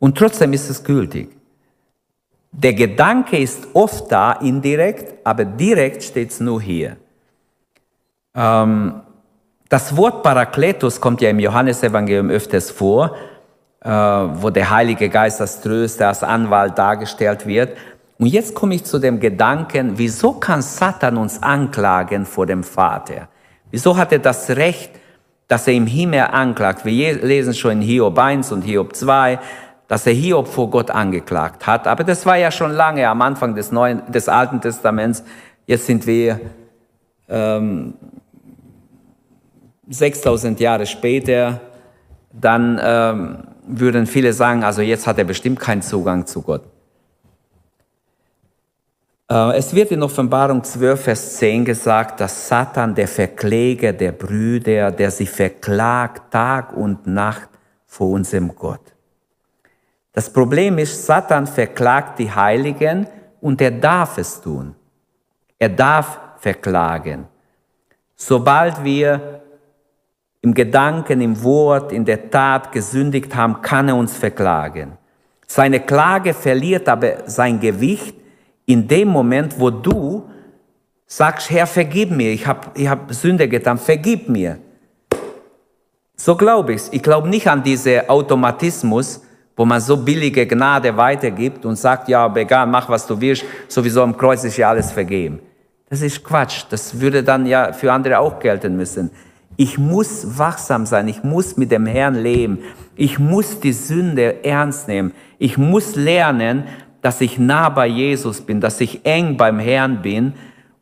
[0.00, 1.28] Und trotzdem ist es gültig.
[2.50, 6.96] Der Gedanke ist oft da, indirekt, aber direkt steht es nur hier.
[8.34, 9.02] Ähm,
[9.68, 13.14] das Wort Parakletos kommt ja im Johannesevangelium öfters vor,
[13.82, 17.76] äh, wo der Heilige Geist als Tröster, als Anwalt dargestellt wird.
[18.18, 23.28] Und jetzt komme ich zu dem Gedanken, wieso kann Satan uns anklagen vor dem Vater?
[23.70, 24.90] Wieso hat er das Recht,
[25.46, 26.84] dass er im Himmel anklagt?
[26.84, 29.38] Wir lesen schon in Hiob 1 und Hiob 2,
[29.90, 31.88] dass er Hiob vor Gott angeklagt hat.
[31.88, 35.24] Aber das war ja schon lange am Anfang des, Neuen, des Alten Testaments.
[35.66, 36.40] Jetzt sind wir
[37.28, 37.94] ähm,
[39.88, 41.60] 6000 Jahre später.
[42.32, 46.62] Dann ähm, würden viele sagen, also jetzt hat er bestimmt keinen Zugang zu Gott.
[49.28, 54.92] Äh, es wird in Offenbarung 12, Vers 10 gesagt, dass Satan der Verkläger der Brüder,
[54.92, 57.48] der sie verklagt Tag und Nacht
[57.88, 58.82] vor unserem Gott.
[60.12, 63.06] Das Problem ist, Satan verklagt die Heiligen
[63.40, 64.74] und er darf es tun.
[65.58, 67.26] Er darf verklagen.
[68.16, 69.42] Sobald wir
[70.42, 74.92] im Gedanken, im Wort, in der Tat gesündigt haben, kann er uns verklagen.
[75.46, 78.14] Seine Klage verliert aber sein Gewicht
[78.66, 80.28] in dem Moment, wo du
[81.06, 84.58] sagst, Herr, vergib mir, ich habe ich hab Sünde getan, vergib mir.
[86.16, 89.22] So glaube ich Ich glaube nicht an diesen Automatismus,
[89.60, 93.44] wo man so billige Gnade weitergibt und sagt, ja, aber egal, mach was du willst,
[93.68, 95.38] sowieso am Kreuz ist ja alles vergeben.
[95.90, 96.64] Das ist Quatsch.
[96.70, 99.10] Das würde dann ja für andere auch gelten müssen.
[99.58, 101.08] Ich muss wachsam sein.
[101.08, 102.60] Ich muss mit dem Herrn leben.
[102.96, 105.12] Ich muss die Sünde ernst nehmen.
[105.38, 106.64] Ich muss lernen,
[107.02, 110.32] dass ich nah bei Jesus bin, dass ich eng beim Herrn bin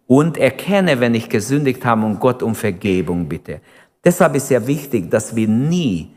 [0.06, 3.60] und erkenne, wenn ich gesündigt habe und Gott um Vergebung bitte.
[4.04, 6.12] Deshalb ist ja wichtig, dass wir nie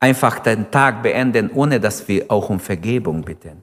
[0.00, 3.62] einfach den Tag beenden, ohne dass wir auch um Vergebung bitten.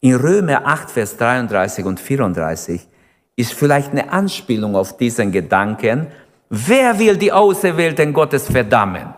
[0.00, 2.88] In Römer 8, Vers 33 und 34
[3.36, 6.08] ist vielleicht eine Anspielung auf diesen Gedanken,
[6.48, 9.14] wer will die Auserwählten Gottes verdammen?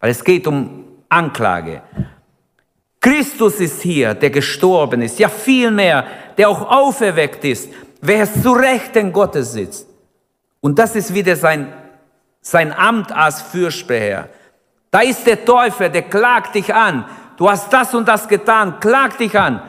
[0.00, 1.82] Weil es geht um Anklage.
[3.00, 6.06] Christus ist hier, der gestorben ist, ja vielmehr,
[6.36, 9.86] der auch auferweckt ist, wer zu Rechten Gottes sitzt.
[10.60, 11.72] Und das ist wieder sein,
[12.40, 14.28] sein Amt als Fürsprecher.
[14.94, 17.04] Da ist der Teufel, der klagt dich an.
[17.36, 19.60] Du hast das und das getan, klagt dich an.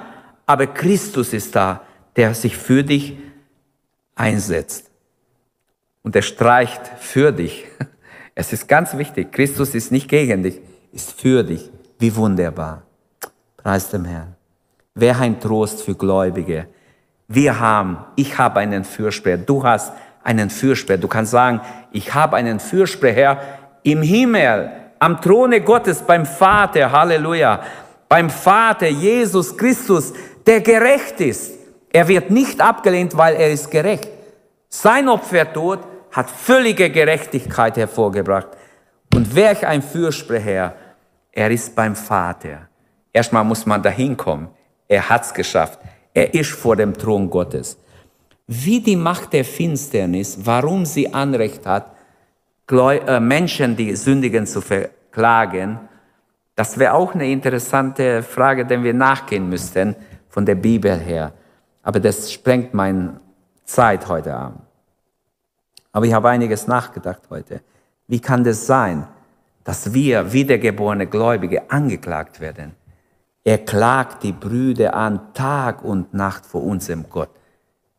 [0.45, 1.81] Aber Christus ist da,
[2.15, 3.17] der sich für dich
[4.13, 4.91] einsetzt.
[6.03, 7.65] Und er streicht für dich.
[8.35, 9.31] Es ist ganz wichtig.
[9.31, 10.61] Christus ist nicht gegen dich,
[10.91, 11.71] ist für dich.
[11.97, 12.83] Wie wunderbar.
[13.57, 14.35] Preis dem Herrn.
[14.93, 16.67] Wer ein Trost für Gläubige.
[17.27, 19.37] Wir haben, ich habe einen Fürsprecher.
[19.37, 19.91] Du hast
[20.23, 20.99] einen Fürsprecher.
[20.99, 21.61] Du kannst sagen,
[21.91, 23.39] ich habe einen Fürsprecher
[23.81, 27.61] im Himmel am Throne Gottes beim Vater, Halleluja,
[28.07, 30.13] beim Vater Jesus Christus,
[30.45, 31.53] der gerecht ist.
[31.91, 34.09] Er wird nicht abgelehnt, weil er ist gerecht.
[34.69, 35.79] Sein Opfertod
[36.11, 38.47] hat völlige Gerechtigkeit hervorgebracht.
[39.13, 40.75] Und welch ein Fürsprecher,
[41.31, 42.67] er ist beim Vater.
[43.13, 44.49] Erstmal muss man dahin kommen.
[44.87, 45.79] Er hat's geschafft.
[46.13, 47.77] Er ist vor dem Thron Gottes.
[48.47, 51.94] Wie die Macht der Finsternis, warum sie Anrecht hat,
[52.69, 55.79] Menschen, die sündigen, zu verklagen,
[56.55, 59.95] das wäre auch eine interessante Frage, der wir nachgehen müssten
[60.29, 61.33] von der Bibel her.
[61.83, 63.19] Aber das sprengt meine
[63.65, 64.61] Zeit heute Abend.
[65.91, 67.61] Aber ich habe einiges nachgedacht heute.
[68.07, 69.07] Wie kann das sein,
[69.63, 72.73] dass wir wiedergeborene Gläubige angeklagt werden?
[73.43, 77.29] Er klagt die Brüder an Tag und Nacht vor unserem Gott.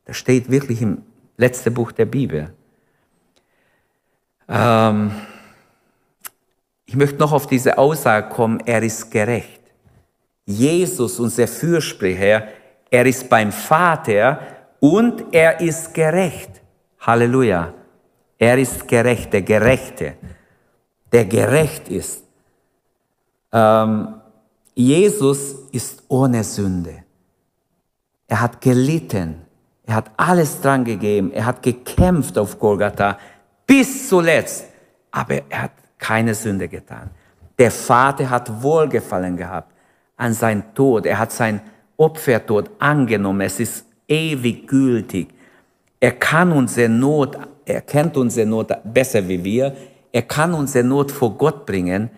[0.04, 1.02] Das steht wirklich im
[1.36, 2.52] letzten Buch der Bibel.
[4.48, 5.10] Ähm,
[6.84, 9.60] ich möchte noch auf diese Aussage kommen, er ist gerecht.
[10.44, 12.46] Jesus, unser Fürsprecher,
[12.90, 14.40] er ist beim Vater
[14.78, 16.62] und er ist gerecht.
[17.00, 17.74] Halleluja.
[18.38, 20.14] Er ist gerecht, der Gerechte,
[21.10, 22.22] der gerecht ist.
[23.52, 24.20] Ähm,
[24.74, 27.04] Jesus ist ohne Sünde.
[28.28, 29.42] Er hat gelitten.
[29.84, 31.32] Er hat alles dran gegeben.
[31.32, 33.18] Er hat gekämpft auf Golgatha
[33.66, 34.66] bis zuletzt.
[35.10, 37.10] Aber er hat keine Sünde getan.
[37.58, 39.72] Der Vater hat Wohlgefallen gehabt
[40.16, 41.06] an sein Tod.
[41.06, 41.60] Er hat sein
[41.96, 43.40] Opfertod angenommen.
[43.40, 45.28] Es ist ewig gültig.
[45.98, 49.74] Er kann unsere Not, er kennt unsere Not besser wie wir.
[50.12, 52.10] Er kann unsere Not vor Gott bringen.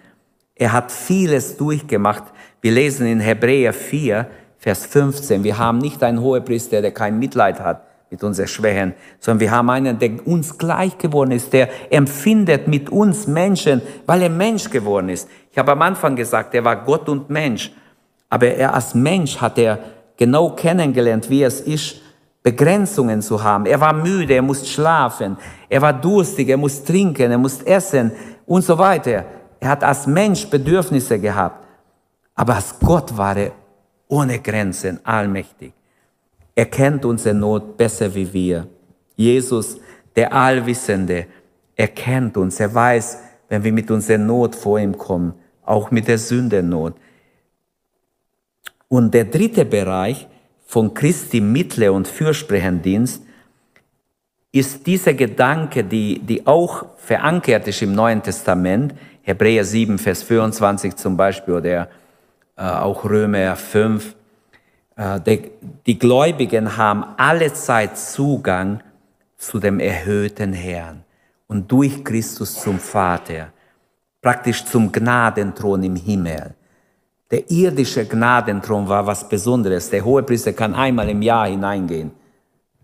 [0.56, 2.24] Er hat vieles durchgemacht.
[2.60, 4.26] Wir lesen in Hebräer 4,
[4.58, 5.44] Vers 15.
[5.44, 9.70] Wir haben nicht einen Hohepriester, der kein Mitleid hat mit unseren Schwächen, sondern wir haben
[9.70, 15.08] einen, der uns gleich geworden ist, der empfindet mit uns Menschen, weil er Mensch geworden
[15.10, 15.28] ist.
[15.50, 17.72] Ich habe am Anfang gesagt, er war Gott und Mensch,
[18.28, 19.78] aber er als Mensch hat er
[20.16, 22.00] genau kennengelernt, wie es ist,
[22.42, 23.66] Begrenzungen zu haben.
[23.66, 25.36] Er war müde, er musste schlafen,
[25.68, 28.12] er war durstig, er musste trinken, er musste essen
[28.46, 29.24] und so weiter.
[29.60, 31.64] Er hat als Mensch Bedürfnisse gehabt,
[32.34, 33.52] aber als Gott war er
[34.08, 35.72] ohne Grenzen, allmächtig.
[36.58, 38.66] Er kennt unsere Not besser wie wir.
[39.14, 39.78] Jesus,
[40.16, 41.26] der Allwissende,
[41.76, 42.58] er kennt uns.
[42.58, 46.94] Er weiß, wenn wir mit unserer Not vor ihm kommen, auch mit der Sündennot.
[48.88, 50.26] Und der dritte Bereich
[50.66, 53.22] von Christi Mittle- und Fürsprechendienst
[54.50, 60.96] ist dieser Gedanke, die, die auch verankert ist im Neuen Testament, Hebräer 7, Vers 24
[60.96, 61.88] zum Beispiel oder
[62.56, 64.16] äh, auch Römer 5,
[64.98, 65.20] äh,
[65.86, 68.82] die Gläubigen haben alle Zeit Zugang
[69.36, 71.04] zu dem erhöhten Herrn
[71.46, 73.52] und durch Christus zum Vater,
[74.20, 76.54] praktisch zum Gnadenthron im Himmel.
[77.30, 79.90] Der irdische Gnadenthron war was Besonderes.
[79.90, 82.10] Der Hohepriester kann einmal im Jahr hineingehen.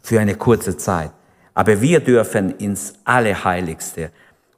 [0.00, 1.10] Für eine kurze Zeit.
[1.54, 4.10] Aber wir dürfen ins Allerheiligste.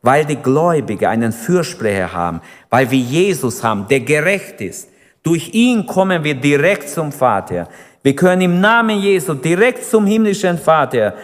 [0.02, 2.40] Weil die Gläubigen einen Fürsprecher haben.
[2.68, 4.88] Weil wir Jesus haben, der gerecht ist.
[5.26, 7.68] Durch ihn kommen wir direkt zum Vater.
[8.00, 11.14] Wir können im Namen Jesu direkt zum himmlischen Vater,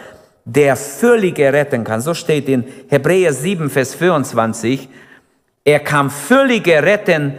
[0.43, 2.01] der völlig retten kann.
[2.01, 4.89] So steht in Hebräer 7, Vers 24.
[5.63, 7.35] Er kann völlig retten,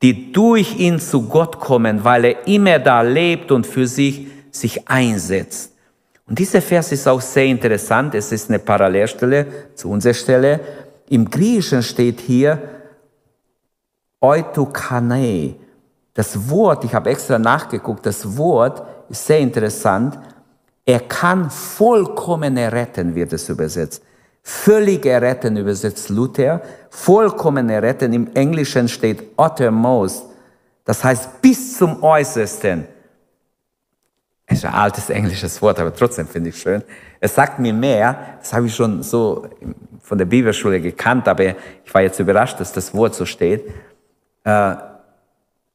[0.00, 4.88] die durch ihn zu Gott kommen, weil er immer da lebt und für sich sich
[4.88, 5.74] einsetzt.
[6.26, 8.14] Und dieser Vers ist auch sehr interessant.
[8.14, 10.60] Es ist eine Parallelstelle zu unserer Stelle.
[11.10, 12.58] Im Griechischen steht hier
[14.22, 15.56] Eutukane.
[16.14, 20.18] Das Wort, ich habe extra nachgeguckt, das Wort ist sehr interessant.
[20.86, 24.02] Er kann vollkommen erretten, wird es übersetzt.
[24.42, 26.62] Völlig erretten übersetzt Luther.
[26.90, 30.26] Vollkommen erretten im Englischen steht uttermost.
[30.84, 32.86] Das heißt bis zum Äußersten.
[34.46, 36.82] Es ist ein altes englisches Wort, aber trotzdem finde ich schön.
[37.18, 39.48] Es sagt mir mehr, das habe ich schon so
[40.00, 41.44] von der Bibelschule gekannt, aber
[41.82, 43.66] ich war jetzt überrascht, dass das Wort so steht.
[44.44, 44.74] Äh,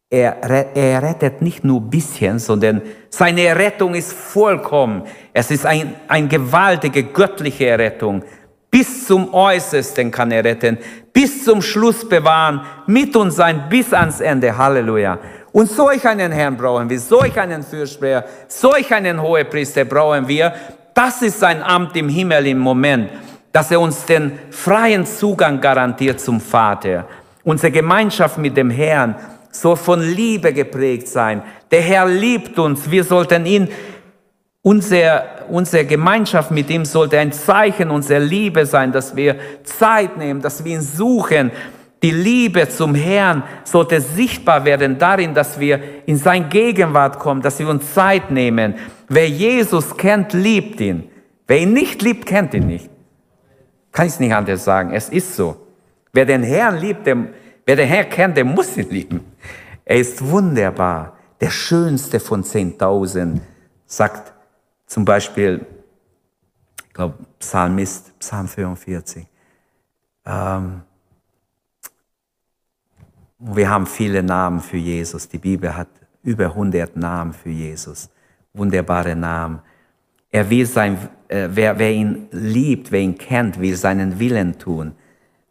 [0.10, 5.04] er, er rettet nicht nur ein bisschen, sondern seine Rettung ist vollkommen.
[5.34, 8.24] Es ist ein, eine gewaltige göttliche Rettung.
[8.72, 10.78] Bis zum Äußersten kann er retten,
[11.14, 14.56] bis zum Schluss bewahren, mit uns sein, bis ans Ende.
[14.56, 15.18] Halleluja.
[15.52, 20.54] Und solch einen Herrn brauchen wir, solch einen Fürsprecher, solch einen Hohepriester brauchen wir.
[20.94, 23.10] Das ist sein Amt im Himmel im Moment,
[23.52, 27.08] dass er uns den freien Zugang garantiert zum Vater.
[27.44, 29.16] Unsere Gemeinschaft mit dem Herrn
[29.52, 31.42] soll von Liebe geprägt sein.
[31.72, 32.90] Der Herr liebt uns.
[32.90, 33.68] Wir sollten ihn,
[34.62, 40.42] unsere, unsere Gemeinschaft mit ihm sollte ein Zeichen unserer Liebe sein, dass wir Zeit nehmen,
[40.42, 41.52] dass wir ihn suchen,
[42.02, 47.60] die Liebe zum Herrn sollte sichtbar werden darin, dass wir in sein Gegenwart kommen, dass
[47.60, 48.76] wir uns Zeit nehmen.
[49.10, 51.10] Wer Jesus kennt, liebt ihn.
[51.46, 52.90] Wer ihn nicht liebt, kennt ihn nicht.
[53.92, 54.94] Kann ich es nicht anders sagen.
[54.94, 55.58] Es ist so.
[56.14, 57.18] Wer den Herrn liebt, der,
[57.70, 59.22] wer den Herrn kennt, der muss ihn lieben.
[59.86, 61.16] Er ist wunderbar.
[61.40, 63.42] Der schönste von 10.000
[63.86, 64.34] sagt
[64.88, 65.64] zum Beispiel,
[66.88, 69.28] ich glaube, Psalmist, Psalm 44.
[70.26, 70.82] Ähm,
[73.38, 75.30] wir haben viele Namen für Jesus.
[75.30, 75.90] Die Bibel hat
[76.24, 78.10] über 100 Namen für Jesus.
[78.52, 79.62] Wunderbare Namen.
[80.32, 84.96] Er will sein, äh, wer, wer ihn liebt, wer ihn kennt, will seinen Willen tun.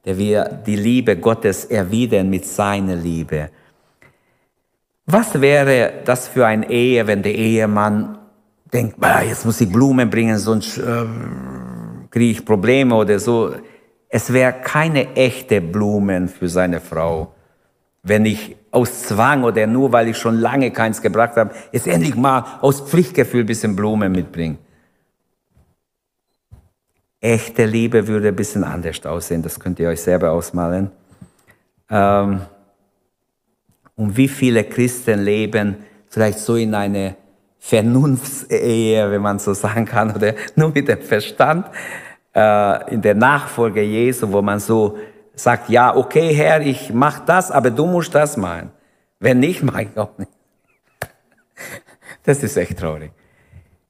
[0.08, 3.50] Der will die Liebe Gottes erwidern mit seiner Liebe.
[5.04, 8.16] Was wäre das für eine Ehe, wenn der Ehemann
[8.72, 8.96] denkt,
[9.28, 11.04] jetzt muss ich Blumen bringen, sonst äh,
[12.10, 13.52] kriege ich Probleme oder so.
[14.08, 17.34] Es wäre keine echte Blumen für seine Frau
[18.08, 22.14] wenn ich aus Zwang oder nur weil ich schon lange keins gebracht habe, jetzt endlich
[22.14, 24.58] mal aus Pflichtgefühl ein bisschen Blumen mitbringen.
[27.20, 30.90] Echte Liebe würde ein bisschen anders aussehen, das könnt ihr euch selber ausmalen.
[31.90, 32.42] Ähm,
[33.96, 35.76] und wie viele Christen leben
[36.08, 37.16] vielleicht so in eine
[37.58, 41.66] Vernunftsehe, wenn man so sagen kann, oder nur mit dem Verstand,
[42.34, 44.96] äh, in der Nachfolge Jesu, wo man so
[45.34, 48.70] sagt, ja, okay, Herr, ich mach das, aber du musst das machen.
[49.18, 50.30] Wenn nicht, mach ich auch nicht.
[52.22, 53.10] Das ist echt traurig.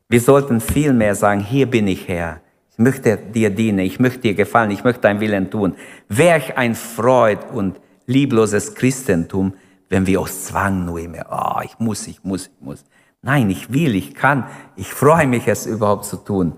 [0.09, 2.41] Wir sollten viel mehr sagen, hier bin ich Herr.
[2.79, 5.75] Ich möchte dir dienen, ich möchte dir gefallen, ich möchte deinen Willen tun.
[6.09, 9.53] Welch ein Freud und liebloses Christentum,
[9.91, 12.85] wenn wir aus Zwang nur immer, oh, ich muss, ich muss, ich muss.
[13.21, 16.55] Nein, ich will, ich kann, ich freue mich, es überhaupt zu tun.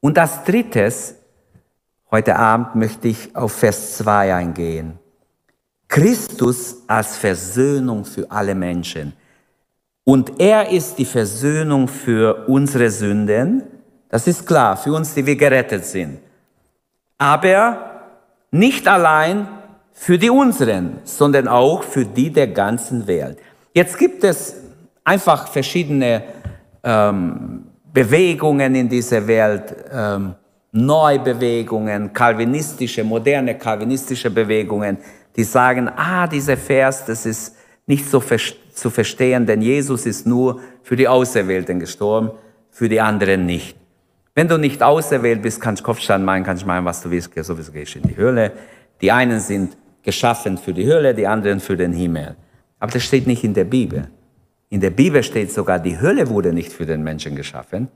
[0.00, 1.16] Und als drittes,
[2.08, 4.98] Heute Abend möchte ich auf Vers 2 eingehen.
[5.88, 9.12] Christus als Versöhnung für alle Menschen.
[10.04, 13.64] Und er ist die Versöhnung für unsere Sünden.
[14.08, 16.18] Das ist klar, für uns, die wir gerettet sind.
[17.18, 18.02] Aber
[18.50, 19.48] nicht allein
[19.92, 23.38] für die unseren, sondern auch für die der ganzen Welt.
[23.72, 24.56] Jetzt gibt es
[25.04, 26.22] einfach verschiedene
[26.84, 29.74] ähm, Bewegungen in dieser Welt.
[29.90, 30.34] Ähm,
[30.76, 34.98] Neubewegungen, kalvinistische, moderne kalvinistische Bewegungen,
[35.34, 38.22] die sagen, ah, dieser Vers, das ist nicht so
[38.74, 42.30] zu verstehen, denn Jesus ist nur für die Auserwählten gestorben,
[42.70, 43.76] für die anderen nicht.
[44.36, 47.30] Wenn du nicht auserwählt bist, kannst du Kopfstand meinen, kannst du meinen, was du willst,
[47.34, 48.52] sowieso gehst du in die Hölle.
[49.00, 52.36] Die einen sind geschaffen für die Hölle, die anderen für den Himmel.
[52.78, 54.08] Aber das steht nicht in der Bibel.
[54.68, 57.88] In der Bibel steht sogar, die Hölle wurde nicht für den Menschen geschaffen,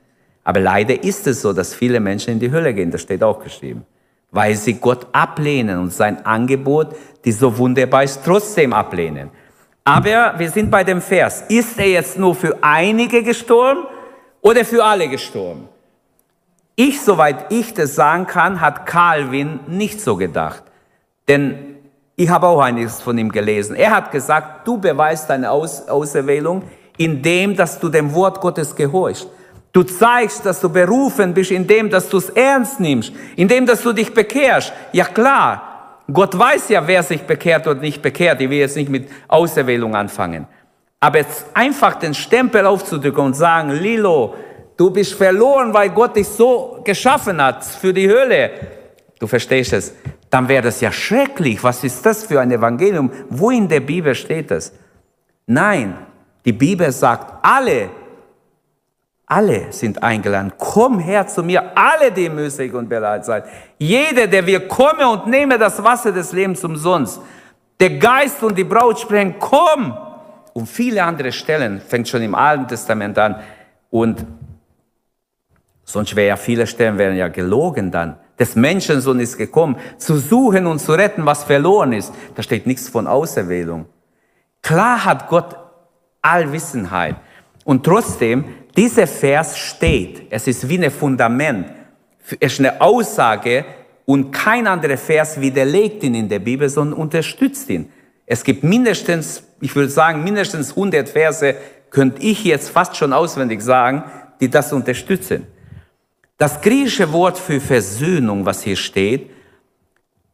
[0.43, 2.91] aber leider ist es so, dass viele Menschen in die Hölle gehen.
[2.91, 3.85] Das steht auch geschrieben.
[4.33, 9.31] weil sie Gott ablehnen und sein Angebot, die so wunderbar ist, trotzdem ablehnen.
[9.85, 11.45] Aber wir sind bei dem Vers.
[11.49, 13.85] Ist er jetzt nur für einige gestorben
[14.41, 15.69] oder für alle gestorben?
[16.83, 20.63] Ich, soweit ich das sagen kann, hat Calvin nicht so gedacht.
[21.29, 21.77] Denn
[22.17, 23.77] ich habe auch einiges von ihm gelesen.
[23.77, 26.63] Er hat gesagt, du beweist deine Aus Auserwählung,
[26.97, 29.29] indem, dass du dem Wort Gottes gehorchst.
[29.75, 33.93] Du zeigst, dass du berufen bist, indem, dass du es ernst nimmst, indem, dass du
[33.93, 34.73] dich bekehrst.
[34.93, 38.41] Ja klar, Gott weiß ja, wer sich bekehrt oder nicht bekehrt.
[38.41, 40.47] Ich will jetzt nicht mit Auserwählung anfangen.
[40.99, 44.35] Aber jetzt einfach den Stempel aufzudrücken und sagen, Lilo,
[44.81, 48.51] du bist verloren, weil Gott dich so geschaffen hat für die Hölle.
[49.19, 49.95] Du verstehst es.
[50.31, 51.63] Dann wäre das ja schrecklich.
[51.63, 53.11] Was ist das für ein Evangelium?
[53.29, 54.73] Wo in der Bibel steht das?
[55.47, 55.99] Nein,
[56.47, 57.91] die Bibel sagt, alle,
[59.27, 60.53] alle sind eingeladen.
[60.57, 63.45] Komm her zu mir, alle, die müßig und bereit seid.
[63.77, 67.21] Jeder, der wir komme und nehme das Wasser des Lebens umsonst.
[67.79, 69.95] Der Geist und die Braut sprechen, komm.
[70.55, 73.37] Und viele andere Stellen, fängt schon im Alten Testament an.
[73.91, 74.25] Und
[75.93, 78.17] sonst wäre ja viele Stellen wären ja gelogen dann.
[78.39, 82.13] Des Menschensohn ist gekommen, zu suchen und zu retten, was verloren ist.
[82.35, 83.87] Da steht nichts von Auserwählung.
[84.63, 85.57] Klar hat Gott
[86.23, 87.17] Allwissenheit.
[87.65, 88.45] Und trotzdem,
[88.77, 90.27] dieser Vers steht.
[90.31, 91.71] Es ist wie ein Fundament.
[92.41, 93.65] Es ist eine Aussage
[94.07, 97.91] und kein anderer Vers widerlegt ihn in der Bibel, sondern unterstützt ihn.
[98.27, 101.55] Es gibt mindestens, ich würde sagen, mindestens 100 Verse,
[101.91, 104.05] könnte ich jetzt fast schon auswendig sagen,
[104.41, 105.47] die das unterstützen.
[106.41, 109.29] Das griechische Wort für Versöhnung, was hier steht,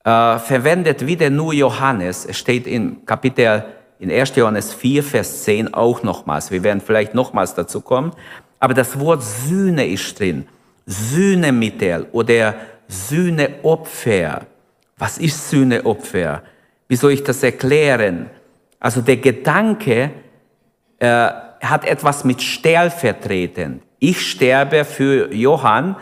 [0.05, 2.25] äh, verwendet wieder nur Johannes.
[2.25, 3.65] Es steht in Kapitel
[3.99, 4.37] in 1.
[4.37, 6.53] Johannes 4, Vers 10 auch nochmals.
[6.53, 8.13] Wir werden vielleicht nochmals dazu kommen.
[8.61, 10.47] Aber das Wort Sühne ist drin.
[10.87, 12.55] Sühnemittel oder
[12.87, 14.47] Sühneopfer.
[14.99, 16.45] Was ist Sühneopfer?
[16.87, 18.31] Wie soll ich das erklären?
[18.79, 20.13] Also der Gedanke
[21.01, 21.31] äh,
[21.61, 23.83] hat etwas mit stellvertretend.
[23.99, 25.97] Ich sterbe für Johann,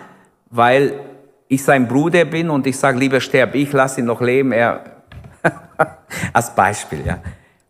[0.50, 1.00] weil
[1.48, 4.52] ich sein Bruder bin und ich sage, lieber sterbe ich, lass ihn noch leben.
[4.52, 4.84] Er
[6.32, 7.18] als Beispiel, ja.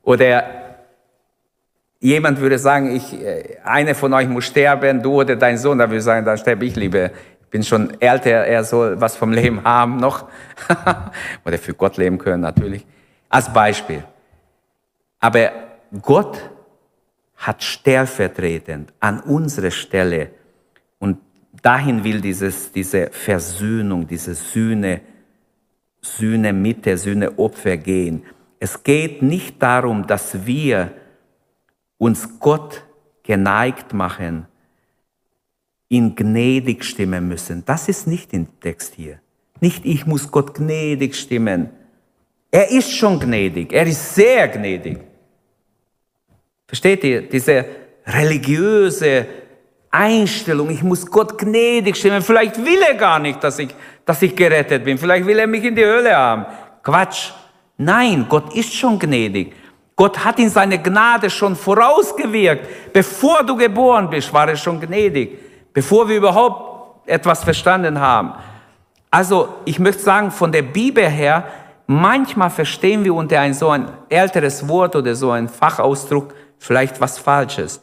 [0.02, 0.44] Oder
[2.00, 5.88] jemand würde sagen, ich, äh, eine von euch muss sterben, du oder dein Sohn, da
[5.88, 7.06] würde ich sagen, dann sterbe ich lieber.
[7.06, 10.28] Ich bin schon älter, er soll was vom Leben haben noch.
[11.44, 12.84] oder für Gott leben können natürlich.
[13.28, 14.04] Als Beispiel.
[15.20, 15.50] Aber
[16.02, 16.38] Gott
[17.36, 20.30] hat stellvertretend an unsere Stelle
[20.98, 21.18] und
[21.62, 25.00] dahin will dieses, diese Versöhnung, diese Sühne,
[26.00, 28.22] Sühne Mitte, Sühne Opfer gehen.
[28.58, 30.92] Es geht nicht darum, dass wir
[31.98, 32.84] uns Gott
[33.22, 34.46] geneigt machen,
[35.88, 37.64] ihn gnädig stimmen müssen.
[37.64, 39.20] Das ist nicht im Text hier.
[39.60, 41.70] Nicht ich muss Gott gnädig stimmen.
[42.50, 43.72] Er ist schon gnädig.
[43.72, 45.00] Er ist sehr gnädig.
[46.66, 47.22] Versteht ihr?
[47.22, 47.64] Diese
[48.06, 49.26] religiöse
[49.90, 52.22] Einstellung, ich muss Gott gnädig stimmen.
[52.22, 54.98] Vielleicht will er gar nicht, dass ich, dass ich gerettet bin.
[54.98, 56.46] Vielleicht will er mich in die Hölle haben.
[56.82, 57.30] Quatsch.
[57.76, 59.54] Nein, Gott ist schon gnädig.
[59.96, 62.92] Gott hat in seine Gnade schon vorausgewirkt.
[62.92, 65.38] Bevor du geboren bist, war er schon gnädig.
[65.72, 68.32] Bevor wir überhaupt etwas verstanden haben.
[69.10, 71.46] Also, ich möchte sagen, von der Bibel her,
[71.86, 77.18] manchmal verstehen wir unter ein so ein älteres Wort oder so ein Fachausdruck vielleicht was
[77.18, 77.80] Falsches.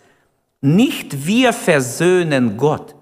[0.61, 2.95] Nicht wir versöhnen Gott,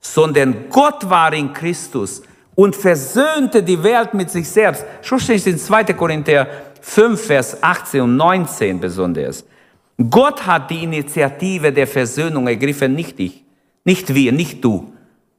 [0.00, 2.22] sondern Gott war in Christus
[2.54, 4.84] und versöhnte die Welt mit sich selbst.
[5.02, 5.84] Schon steht in 2.
[5.94, 6.46] Korinther
[6.80, 9.44] 5, Vers 18 und 19 besonders.
[10.08, 13.44] Gott hat die Initiative der Versöhnung ergriffen, nicht ich,
[13.84, 14.92] nicht wir, nicht du.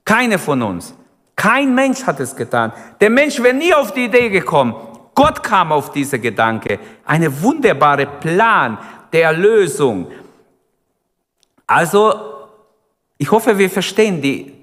[0.06, 0.94] Keine von uns.
[1.36, 2.72] Kein Mensch hat es getan.
[3.00, 4.76] Der Mensch wäre nie auf die Idee gekommen.
[5.16, 6.80] Gott kam auf diese Gedanke.
[7.06, 8.78] Eine wunderbare Plan
[9.12, 10.08] der Erlösung.
[11.68, 12.14] Also,
[13.18, 14.54] ich hoffe, wir verstehen die,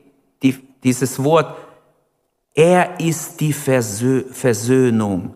[0.43, 1.57] die, dieses Wort
[2.59, 5.35] er ist die Versö Versöhnung.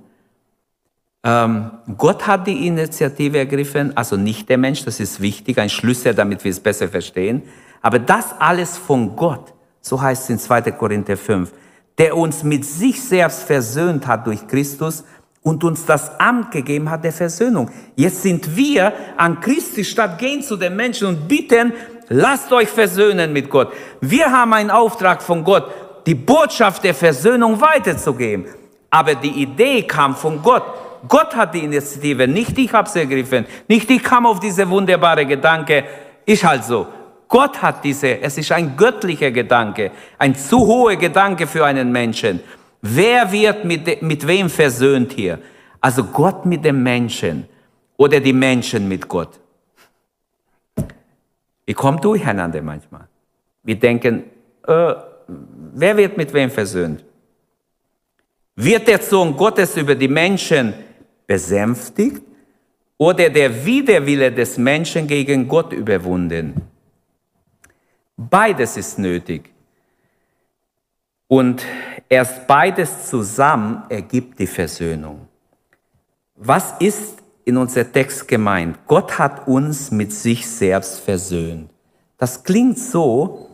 [1.23, 6.17] Ähm, Gott hat die Initiative ergriffen, also nicht der Mensch, das ist wichtig, ein Schlüssel,
[6.17, 7.43] damit wir es besser verstehen.
[7.81, 10.73] Aber das alles von Gott, so heißt es in 2.
[10.73, 11.53] Korinther 5,
[11.97, 15.05] der uns mit sich selbst versöhnt hat durch Christus
[15.43, 17.71] und uns das Amt gegeben hat der Versöhnung.
[17.97, 21.73] Jetzt sind wir an Christi statt gehen zu den Menschen und bitten,
[22.09, 23.73] lasst euch versöhnen mit Gott.
[24.01, 25.65] Wir haben einen Auftrag von Gott
[26.07, 28.47] die Botschaft der Versöhnung weiterzugeben.
[28.91, 30.65] Aber die Idee kam von Gott.
[31.09, 35.27] Gott hat die Initiative, nicht ich habe sie ergriffen, nicht ich kam auf diese wunderbare
[35.27, 35.85] Gedanke,
[36.25, 36.87] ist halt so.
[37.27, 42.41] Gott hat diese, es ist ein göttlicher Gedanke, ein zu hoher Gedanke für einen Menschen.
[42.83, 45.39] Wer wird mit, mit wem versöhnt hier?
[45.81, 47.47] Also Gott mit dem Menschen
[47.97, 49.39] oder die Menschen mit Gott.
[51.65, 53.07] Wir kommen durcheinander manchmal.
[53.63, 54.25] Wir denken,
[54.67, 54.95] äh,
[55.75, 57.05] wer wird mit wem versöhnt?
[58.57, 60.75] Wird der Sohn Gottes über die Menschen
[61.25, 62.23] besänftigt
[62.99, 66.61] oder der Widerwille des Menschen gegen Gott überwunden?
[68.17, 69.53] Beides ist nötig.
[71.33, 71.65] Und
[72.11, 75.29] erst beides zusammen ergibt die Versöhnung.
[76.37, 78.81] Was ist in unser Text gemeint?
[78.87, 81.71] Gott hat uns mit sich selbst versöhnt.
[82.19, 83.49] Das klingt so,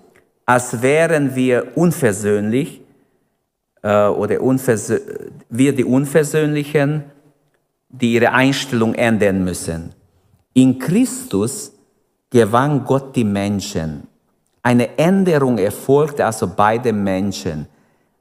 [0.44, 2.80] als wären wir unversöhnlich
[3.84, 4.40] äh, oder
[5.48, 7.04] wir die Unversöhnlichen,
[7.90, 9.94] die ihre Einstellung ändern müssen.
[10.52, 11.72] In Christus
[12.28, 14.08] gewann Gott die Menschen.
[14.62, 17.66] Eine Änderung erfolgte also bei den Menschen.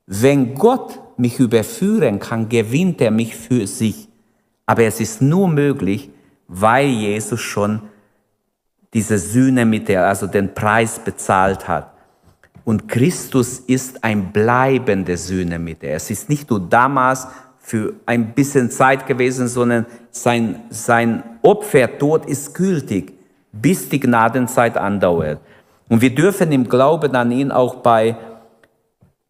[0.05, 4.07] Wenn Gott mich überführen kann, gewinnt er mich für sich.
[4.65, 6.09] Aber es ist nur möglich,
[6.47, 7.81] weil Jesus schon
[8.93, 11.93] diese Sühne mit der, also den Preis bezahlt hat.
[12.63, 15.95] Und Christus ist ein bleibende Sühne mit der.
[15.95, 17.27] Es ist nicht nur damals
[17.59, 23.13] für ein bisschen Zeit gewesen, sondern sein, sein Opfertod ist gültig,
[23.51, 25.39] bis die Gnadenzeit andauert.
[25.89, 28.17] Und wir dürfen im Glauben an ihn auch bei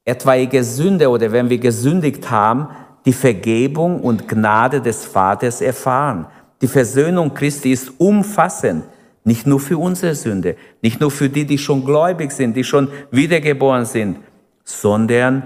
[0.05, 2.69] etwaiger Sünde oder wenn wir gesündigt haben,
[3.05, 6.27] die Vergebung und Gnade des Vaters erfahren.
[6.61, 8.85] Die Versöhnung Christi ist umfassend,
[9.23, 12.89] nicht nur für unsere Sünde, nicht nur für die, die schon gläubig sind, die schon
[13.11, 14.17] wiedergeboren sind,
[14.63, 15.43] sondern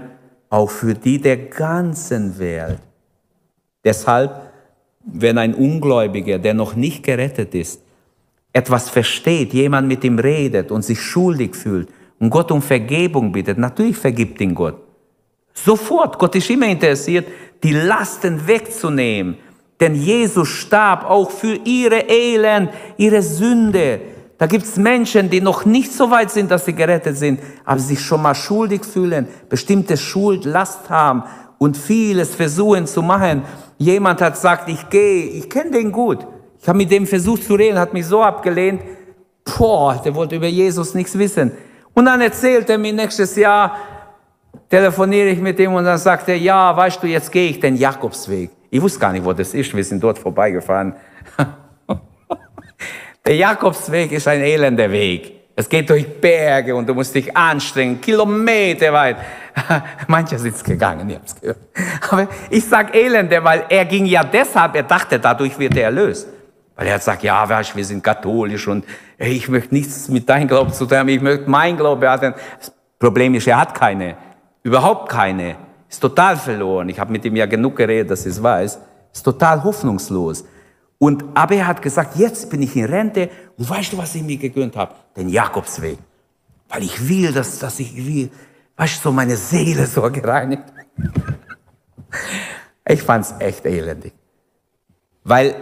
[0.48, 2.78] auch für die der ganzen Welt.
[3.84, 4.52] Deshalb,
[5.04, 7.82] wenn ein Ungläubiger, der noch nicht gerettet ist,
[8.52, 11.88] etwas versteht, jemand mit ihm redet und sich schuldig fühlt
[12.18, 14.76] und Gott um Vergebung bittet, natürlich vergibt ihn Gott.
[15.54, 16.18] Sofort.
[16.18, 17.26] Gott ist immer interessiert,
[17.62, 19.36] die Lasten wegzunehmen.
[19.80, 24.00] Denn Jesus starb auch für ihre Elend, ihre Sünde.
[24.38, 28.00] Da gibt's Menschen, die noch nicht so weit sind, dass sie gerettet sind, aber sich
[28.00, 31.24] schon mal schuldig fühlen, bestimmte Schuld, Last haben
[31.58, 33.42] und vieles versuchen zu machen.
[33.78, 36.26] Jemand hat gesagt, ich gehe, ich kenne den gut.
[36.62, 38.82] Ich habe mit dem versucht zu reden, hat mich so abgelehnt.
[39.44, 41.50] Boah, der wollte über Jesus nichts wissen.
[41.92, 43.76] Und dann erzählt er mir nächstes Jahr,
[44.70, 47.74] telefoniere ich mit ihm und dann sagt er, ja, weißt du, jetzt gehe ich den
[47.74, 48.50] Jakobsweg.
[48.70, 49.74] Ich wusste gar nicht, wo das ist.
[49.74, 50.94] Wir sind dort vorbeigefahren.
[53.26, 55.32] Der Jakobsweg ist ein elender Weg.
[55.56, 59.16] Es geht durch Berge und du musst dich anstrengen, Kilometer weit.
[60.06, 61.58] Mancher sind es gegangen, ihr habt gehört.
[62.08, 66.28] Aber ich sag elende, weil er ging ja deshalb, er dachte, dadurch wird er erlöst.
[66.76, 68.84] Weil er hat gesagt, ja, weißt, wir sind katholisch und
[69.18, 72.34] ich möchte nichts mit deinem Glauben zu tun haben, ich möchte mein Glaube haben.
[72.58, 74.16] Das Problem ist, er hat keine,
[74.62, 75.56] überhaupt keine,
[75.88, 76.88] ist total verloren.
[76.88, 78.78] Ich habe mit ihm ja genug geredet, dass ich es weiß.
[79.12, 80.44] Ist total hoffnungslos.
[80.98, 84.22] Und, aber er hat gesagt, jetzt bin ich in Rente und weißt du, was ich
[84.22, 84.94] mir gegönnt habe?
[85.16, 85.98] Den Jakobsweg.
[86.68, 88.30] Weil ich will, dass, dass ich will,
[88.76, 90.64] weißt du, so meine Seele so gereinigt.
[92.84, 94.12] Ich fand's echt elendig.
[95.22, 95.54] Weil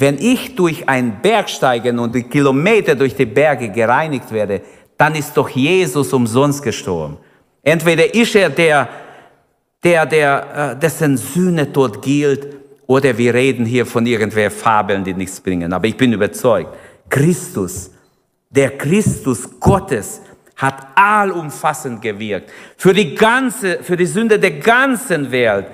[0.00, 4.62] wenn ich durch einen Berg steigen und die Kilometer durch die Berge gereinigt werde,
[4.96, 7.18] dann ist doch Jesus umsonst gestorben.
[7.62, 8.88] Entweder ist er der,
[9.84, 15.14] der, der, äh, dessen Sühne dort gilt, oder wir reden hier von irgendwelchen Fabeln, die
[15.14, 15.72] nichts bringen.
[15.72, 16.74] Aber ich bin überzeugt,
[17.08, 17.90] Christus,
[18.48, 20.22] der Christus Gottes,
[20.56, 22.50] hat allumfassend gewirkt.
[22.76, 25.66] Für die ganze, für die Sünde der ganzen Welt.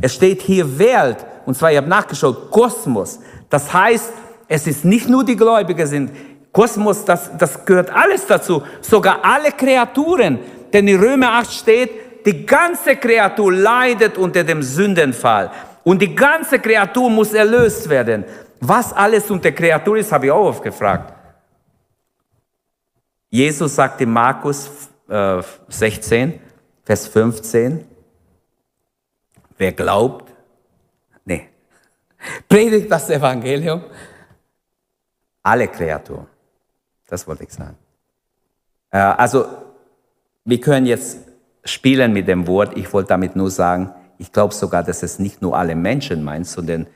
[0.00, 3.20] Es steht hier Welt, und zwar, ich habe nachgeschaut, Kosmos.
[3.50, 4.12] Das heißt,
[4.48, 6.10] es ist nicht nur die Gläubigen sind.
[6.52, 8.62] Kosmos, das, das gehört alles dazu.
[8.80, 10.38] Sogar alle Kreaturen.
[10.72, 15.50] Denn in Römer 8 steht, die ganze Kreatur leidet unter dem Sündenfall.
[15.82, 18.24] Und die ganze Kreatur muss erlöst werden.
[18.60, 21.12] Was alles unter Kreatur ist, habe ich auch oft gefragt.
[23.28, 24.70] Jesus sagt in Markus
[25.08, 26.40] äh, 16,
[26.84, 27.84] Vers 15,
[29.58, 30.33] wer glaubt,
[32.48, 33.82] Predigt das Evangelium.
[35.42, 36.26] Alle Kreaturen.
[37.06, 37.76] Das wollte ich sagen.
[38.90, 39.46] Äh, also,
[40.44, 41.18] wir können jetzt
[41.64, 42.76] spielen mit dem Wort.
[42.76, 46.46] Ich wollte damit nur sagen, ich glaube sogar, dass es nicht nur alle Menschen meint,
[46.46, 46.86] sondern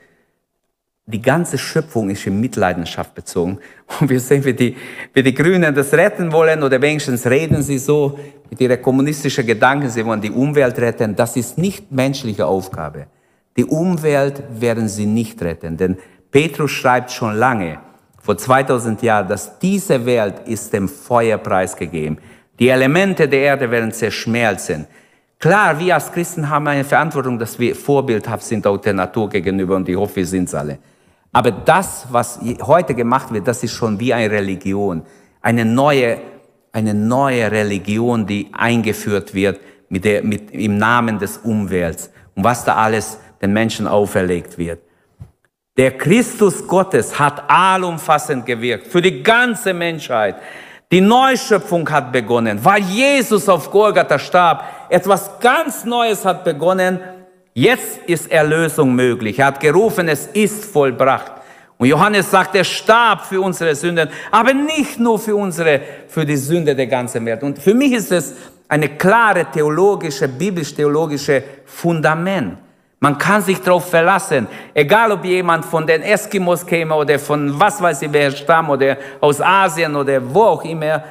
[1.05, 3.59] die ganze Schöpfung ist in Mitleidenschaft bezogen.
[3.99, 4.77] Und wir sehen, wie die,
[5.13, 8.19] wie die Grünen das retten wollen, oder wenigstens reden sie so
[8.49, 11.15] mit ihren kommunistischen Gedanken, sie wollen die Umwelt retten.
[11.15, 13.07] Das ist nicht menschliche Aufgabe.
[13.59, 15.97] Die Umwelt werden sie nicht retten, denn
[16.31, 17.79] Petrus schreibt schon lange,
[18.21, 22.19] vor 2000 Jahren, dass diese Welt ist dem Feuer preisgegeben.
[22.57, 24.87] Die Elemente der Erde werden zerschmelzen.
[25.39, 29.75] Klar, wir als Christen haben eine Verantwortung, dass wir vorbildhaft sind auch der Natur gegenüber
[29.75, 30.79] und ich hoffe, wir sind es alle.
[31.33, 35.03] Aber das, was heute gemacht wird, das ist schon wie eine Religion.
[35.41, 36.19] Eine neue,
[36.71, 42.63] eine neue Religion, die eingeführt wird mit der, mit, im Namen des Umwelts und was
[42.63, 44.79] da alles den Menschen auferlegt wird.
[45.77, 50.35] Der Christus Gottes hat allumfassend gewirkt für die ganze Menschheit.
[50.91, 54.65] Die Neuschöpfung hat begonnen, weil Jesus auf Golgatha starb.
[54.89, 56.99] Etwas ganz Neues hat begonnen.
[57.53, 59.39] Jetzt ist Erlösung möglich.
[59.39, 61.31] Er hat gerufen, es ist vollbracht.
[61.77, 65.79] Und Johannes sagt, er starb für unsere Sünden, aber nicht nur für unsere,
[66.09, 67.41] für die Sünde der ganzen Welt.
[67.41, 68.33] Und für mich ist es
[68.67, 72.57] eine klare theologische, biblisch-theologische Fundament.
[73.01, 77.81] Man kann sich darauf verlassen, egal ob jemand von den Eskimos käme oder von was
[77.81, 81.03] weiß ich wer Stamm oder aus Asien oder wo auch immer,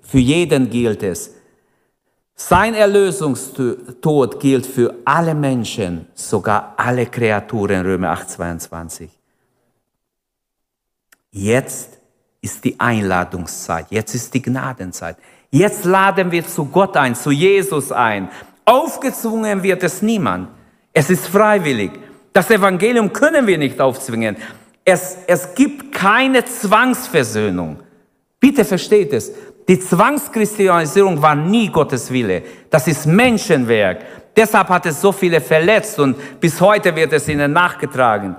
[0.00, 1.34] für jeden gilt es.
[2.34, 9.10] Sein Erlösungstod gilt für alle Menschen, sogar alle Kreaturen, Römer 8, 22.
[11.30, 11.98] Jetzt
[12.42, 15.16] ist die Einladungszeit, jetzt ist die Gnadenzeit.
[15.50, 18.28] Jetzt laden wir zu Gott ein, zu Jesus ein.
[18.64, 20.48] Aufgezwungen wird es niemand.
[20.92, 21.92] Es ist freiwillig.
[22.32, 24.36] Das Evangelium können wir nicht aufzwingen.
[24.84, 27.78] Es, es gibt keine Zwangsversöhnung.
[28.40, 29.32] Bitte versteht es.
[29.68, 32.42] Die Zwangschristianisierung war nie Gottes Wille.
[32.68, 34.04] Das ist Menschenwerk.
[34.34, 38.34] Deshalb hat es so viele verletzt und bis heute wird es ihnen nachgetragen.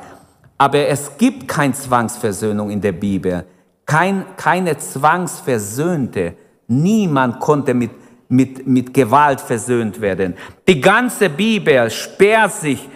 [0.58, 3.45] Aber es gibt keine Zwangsversöhnung in der Bibel.
[3.86, 6.34] Kein, keine Zwangsversöhnte.
[6.68, 7.91] Niemand konnte mit
[8.30, 10.36] mit, mit Gewalt versöhnt werden.
[10.68, 12.88] Die ganze Bibel sperrt sich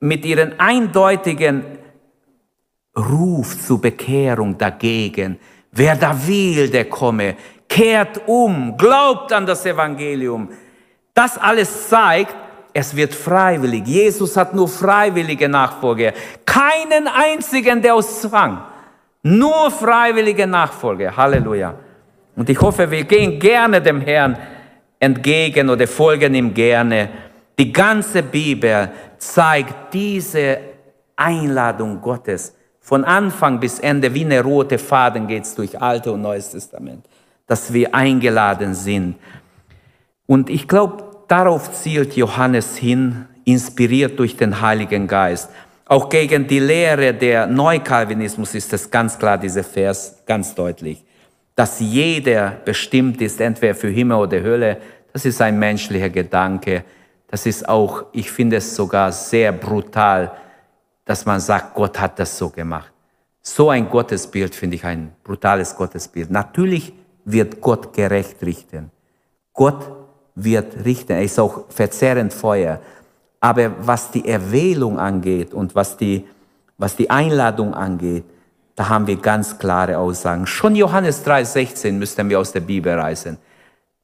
[0.00, 1.64] mit ihrem eindeutigen
[2.96, 5.38] Ruf zur Bekehrung dagegen.
[5.72, 7.36] Wer da will, der komme.
[7.68, 10.48] Kehrt um, glaubt an das Evangelium.
[11.12, 12.34] Das alles zeigt,
[12.72, 13.86] es wird freiwillig.
[13.86, 16.12] Jesus hat nur freiwillige Nachfolger.
[16.44, 18.62] Keinen einzigen, der aus Zwang.
[19.22, 21.16] Nur freiwillige Nachfolger.
[21.16, 21.74] Halleluja.
[22.36, 24.38] Und ich hoffe, wir gehen gerne dem Herrn
[25.00, 27.08] entgegen oder folgen ihm gerne.
[27.58, 30.58] Die ganze Bibel zeigt diese
[31.16, 32.54] Einladung Gottes.
[32.80, 37.04] Von Anfang bis Ende, wie eine rote Faden geht es durch Alte und Neues Testament,
[37.46, 39.16] dass wir eingeladen sind.
[40.26, 45.50] Und ich glaube, darauf zielt Johannes hin, inspiriert durch den Heiligen Geist.
[45.86, 51.05] Auch gegen die Lehre der Neukalvinismus ist es ganz klar, dieser Vers ganz deutlich
[51.56, 54.76] dass jeder bestimmt ist, entweder für Himmel oder Hölle,
[55.12, 56.84] das ist ein menschlicher Gedanke.
[57.28, 60.32] Das ist auch, ich finde es sogar sehr brutal,
[61.06, 62.92] dass man sagt, Gott hat das so gemacht.
[63.40, 66.30] So ein Gottesbild finde ich ein brutales Gottesbild.
[66.30, 66.92] Natürlich
[67.24, 68.90] wird Gott gerecht richten.
[69.54, 69.90] Gott
[70.34, 71.12] wird richten.
[71.12, 72.80] Er ist auch verzehrend Feuer.
[73.40, 76.26] Aber was die Erwählung angeht und was die,
[76.76, 78.24] was die Einladung angeht,
[78.76, 80.46] da haben wir ganz klare Aussagen.
[80.46, 83.38] Schon Johannes 3,16 müssten wir aus der Bibel reißen.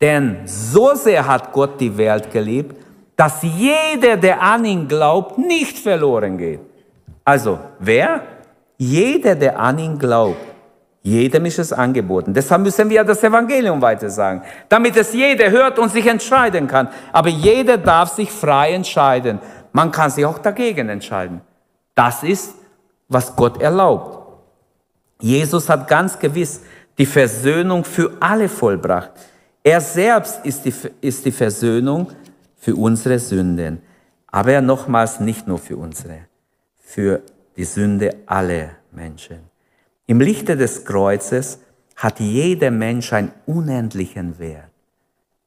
[0.01, 2.75] Denn so sehr hat Gott die Welt geliebt,
[3.15, 6.61] dass jeder, der an ihn glaubt, nicht verloren geht.
[7.23, 8.23] Also, wer?
[8.79, 10.41] Jeder, der an ihn glaubt.
[11.03, 12.33] Jedem ist es angeboten.
[12.33, 16.89] Deshalb müssen wir das Evangelium weiter sagen, damit es jeder hört und sich entscheiden kann.
[17.13, 19.39] Aber jeder darf sich frei entscheiden.
[19.73, 21.43] Man kann sich auch dagegen entscheiden.
[21.95, 22.55] Das ist,
[23.09, 24.22] was Gott erlaubt.
[25.23, 26.61] Jesus hat ganz gewiss
[26.99, 29.13] die Versöhnung für alle vollbracht.
[29.63, 32.09] Er selbst ist die, ist die Versöhnung
[32.57, 33.81] für unsere Sünden.
[34.27, 36.27] Aber nochmals nicht nur für unsere,
[36.79, 37.23] für
[37.57, 39.39] die Sünde aller Menschen.
[40.07, 41.61] Im Lichte des Kreuzes
[41.95, 44.71] hat jeder Mensch einen unendlichen Wert.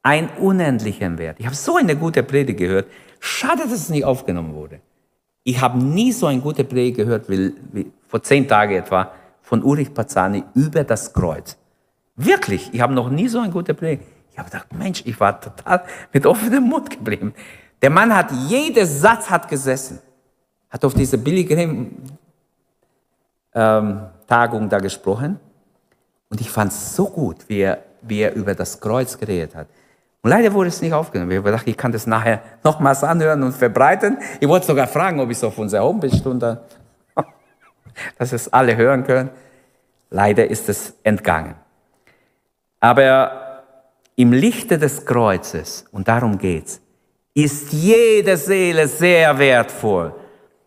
[0.01, 1.37] Einen unendlichen Wert.
[1.39, 2.87] Ich habe so eine gute Predigt gehört.
[3.19, 4.79] Schade, dass es nicht aufgenommen wurde.
[5.43, 9.11] Ich habe nie so eine gute Predigt gehört wie, wie vor zehn Tagen etwa
[9.45, 11.55] von Ulrich Pazani über das Kreuz.
[12.15, 14.03] Wirklich, ich habe noch nie so eine gute Predigt.
[14.31, 17.33] Ich habe gedacht, Mensch, ich war total mit offenem Mund geblieben.
[17.81, 19.99] Der Mann hat, jeder Satz hat gesessen.
[20.69, 21.55] Hat auf diese billige
[23.53, 25.39] ähm, da gesprochen.
[26.29, 29.67] Und ich fand es so gut, wie er, wie er über das Kreuz geredet hat.
[30.23, 31.29] Und leider wurde es nicht aufgenommen.
[31.31, 34.17] Ich habe gedacht, ich kann das nachher nochmals anhören und verbreiten.
[34.39, 36.39] Ich wollte sogar fragen, ob ich es auf unserer Homepage tun
[38.17, 39.29] dass es alle hören können.
[40.09, 41.55] Leider ist es entgangen.
[42.79, 43.63] Aber
[44.15, 46.81] im Lichte des Kreuzes, und darum geht's,
[47.33, 50.13] ist jede Seele sehr wertvoll.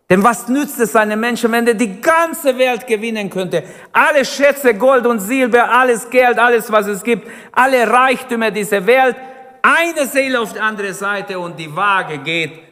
[0.09, 3.63] Denn was nützt es einem Menschen, wenn er die ganze Welt gewinnen könnte?
[3.91, 9.15] Alle Schätze, Gold und Silber, alles Geld, alles, was es gibt, alle Reichtümer dieser Welt,
[9.61, 12.68] eine Seele auf die andere Seite und die Waage geht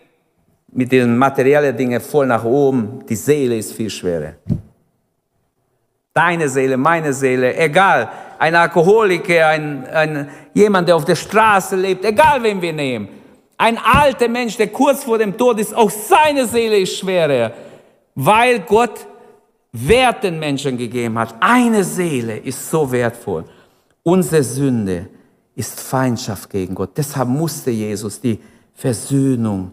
[0.78, 3.04] mit den materiellen Dingen voll nach oben.
[3.10, 4.34] Die Seele ist viel schwerer.
[6.14, 8.10] Deine Seele, meine Seele, egal.
[8.38, 13.10] Ein Alkoholiker, ein, ein, jemand, der auf der Straße lebt, egal wen wir nehmen.
[13.58, 17.54] Ein alter Mensch, der kurz vor dem Tod ist, auch seine Seele ist schwerer,
[18.14, 19.08] weil Gott
[19.72, 21.34] Wert den Menschen gegeben hat.
[21.40, 23.46] Eine Seele ist so wertvoll.
[24.04, 25.08] Unsere Sünde
[25.56, 26.92] ist Feindschaft gegen Gott.
[26.96, 28.40] Deshalb musste Jesus die
[28.76, 29.72] Versöhnung,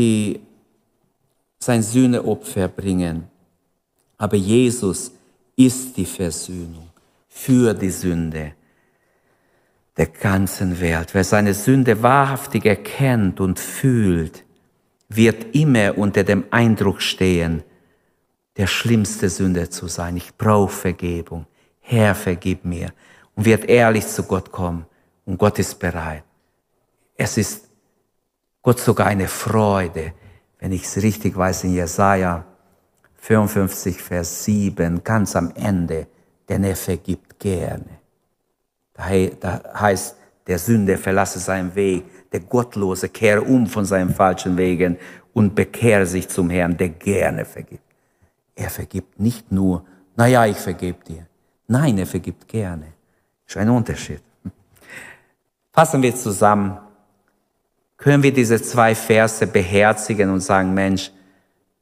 [0.00, 0.40] die
[1.58, 3.28] sein Sühneopfer bringen.
[4.16, 5.12] Aber Jesus
[5.56, 6.88] ist die Versöhnung
[7.28, 8.54] für die Sünde
[9.98, 11.12] der ganzen Welt.
[11.12, 14.44] Wer seine Sünde wahrhaftig erkennt und fühlt,
[15.10, 17.62] wird immer unter dem Eindruck stehen,
[18.56, 20.16] der schlimmste Sünde zu sein.
[20.16, 21.44] Ich brauche Vergebung.
[21.80, 22.94] Herr, vergib mir.
[23.34, 24.86] Und wird ehrlich zu Gott kommen.
[25.26, 26.24] Und Gott ist bereit.
[27.16, 27.69] Es ist
[28.62, 30.12] Gott sogar eine Freude,
[30.58, 32.44] wenn ich es richtig weiß, in Jesaja
[33.16, 36.06] 55, Vers 7, ganz am Ende,
[36.48, 38.00] denn er vergibt gerne.
[38.94, 44.98] Da heißt, der Sünde verlasse seinen Weg, der Gottlose kehre um von seinen falschen Wegen
[45.32, 47.84] und bekehre sich zum Herrn, der gerne vergibt.
[48.54, 49.84] Er vergibt nicht nur,
[50.16, 51.26] naja, ich vergebe dir.
[51.66, 52.92] Nein, er vergibt gerne.
[53.46, 54.22] Ist ein Unterschied.
[55.72, 56.78] Fassen wir zusammen.
[58.00, 61.12] Können wir diese zwei Verse beherzigen und sagen, Mensch,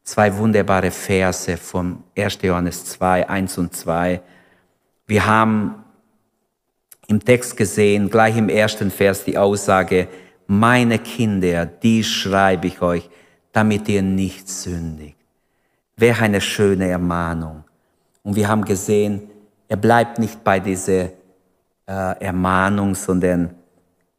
[0.02, 2.38] zwei wunderbare Verse von 1.
[2.42, 4.20] Johannes 2, 1 und 2.
[5.06, 5.84] Wir haben
[7.06, 10.08] im Text gesehen, gleich im ersten Vers die Aussage,
[10.48, 13.08] meine Kinder, die schreibe ich euch,
[13.52, 15.16] damit ihr nicht sündigt.
[15.96, 17.62] Wäre eine schöne Ermahnung.
[18.24, 19.30] Und wir haben gesehen,
[19.68, 21.10] er bleibt nicht bei dieser äh,
[21.86, 23.54] Ermahnung, sondern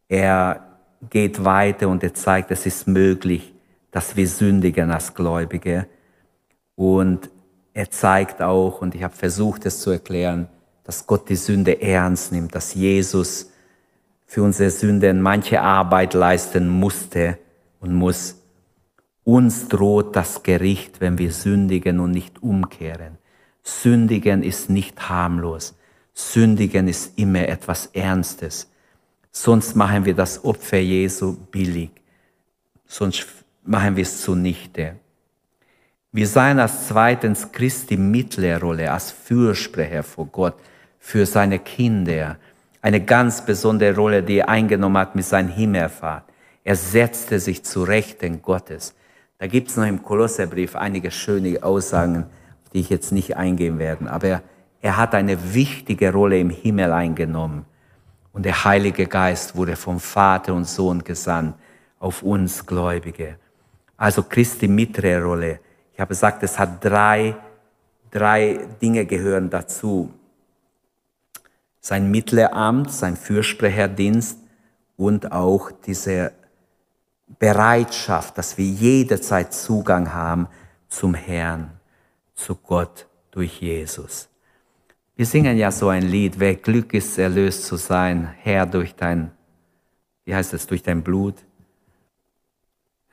[0.07, 0.68] er
[1.09, 3.53] geht weiter und er zeigt, es ist möglich,
[3.91, 5.87] dass wir sündigen als Gläubige.
[6.75, 7.29] Und
[7.73, 10.47] er zeigt auch, und ich habe versucht es zu erklären,
[10.83, 13.51] dass Gott die Sünde ernst nimmt, dass Jesus
[14.25, 17.37] für unsere Sünden manche Arbeit leisten musste
[17.79, 18.35] und muss.
[19.23, 23.17] Uns droht das Gericht, wenn wir sündigen und nicht umkehren.
[23.63, 25.77] Sündigen ist nicht harmlos.
[26.13, 28.69] Sündigen ist immer etwas Ernstes.
[29.31, 31.91] Sonst machen wir das Opfer Jesu billig.
[32.85, 33.27] Sonst
[33.63, 34.95] machen wir es zunichte.
[36.11, 40.55] Wir seien als zweitens Christi Mittlerrolle, als Fürsprecher vor Gott,
[40.97, 42.37] für seine Kinder.
[42.81, 46.23] Eine ganz besondere Rolle, die er eingenommen hat mit seinem Himmelfahrt.
[46.63, 48.95] Er setzte sich zu Rechten Gottes.
[49.37, 52.23] Da gibt es noch im Kolosserbrief einige schöne Aussagen,
[52.63, 54.11] auf die ich jetzt nicht eingehen werde.
[54.11, 54.41] Aber
[54.81, 57.65] er hat eine wichtige Rolle im Himmel eingenommen.
[58.31, 61.55] Und der Heilige Geist wurde vom Vater und Sohn gesandt
[61.99, 63.37] auf uns Gläubige.
[63.97, 65.59] Also Christi mittlere Rolle.
[65.93, 67.35] Ich habe gesagt, es hat drei,
[68.11, 70.13] drei Dinge gehören dazu.
[71.81, 74.37] Sein Mittleramt, sein Fürsprecherdienst
[74.95, 76.31] und auch diese
[77.37, 80.47] Bereitschaft, dass wir jederzeit Zugang haben
[80.87, 81.71] zum Herrn,
[82.33, 84.28] zu Gott durch Jesus.
[85.19, 89.31] Wir singen ja so ein Lied, wer Glück ist, erlöst zu sein, Herr durch dein,
[90.23, 91.35] wie heißt es, durch dein Blut.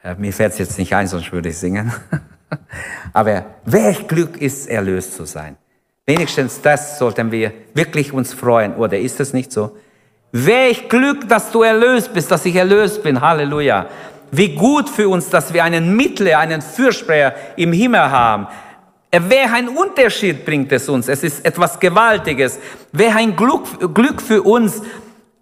[0.05, 1.93] Ja, mir fällt es jetzt nicht ein, sonst würde ich singen.
[3.13, 5.57] Aber welch Glück ist, erlöst zu sein.
[6.07, 8.77] Wenigstens das sollten wir wirklich uns freuen.
[8.77, 9.77] Oder ist es nicht so?
[10.31, 13.21] Welch Glück, dass du erlöst bist, dass ich erlöst bin.
[13.21, 13.89] Halleluja.
[14.31, 18.47] Wie gut für uns, dass wir einen Mittler, einen Fürsprecher im Himmel haben.
[19.29, 21.09] Wer ein Unterschied bringt es uns.
[21.09, 22.59] Es ist etwas Gewaltiges.
[22.93, 24.83] Ein Glück, Glück für uns,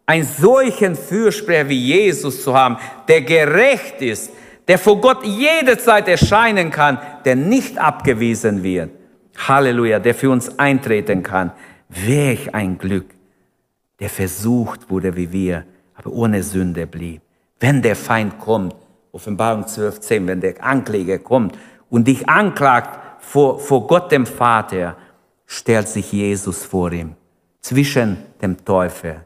[0.07, 2.77] einen solchen Fürsprecher wie Jesus zu haben,
[3.09, 4.31] der gerecht ist,
[4.69, 8.91] der vor Gott jederzeit erscheinen kann, der nicht abgewiesen wird.
[9.37, 11.53] Halleluja, der für uns eintreten kann.
[11.89, 13.07] Welch ein Glück,
[14.01, 15.65] der versucht wurde wie wir,
[15.95, 17.23] aber ohne Sünde blieb.
[17.61, 18.75] Wenn der Feind kommt,
[19.13, 21.57] Offenbarung 12, 10, wenn der Ankläger kommt
[21.89, 24.97] und dich anklagt vor, vor Gott dem Vater,
[25.47, 27.17] stellt sich Jesus vor ihm,
[27.61, 29.25] zwischen dem Teufel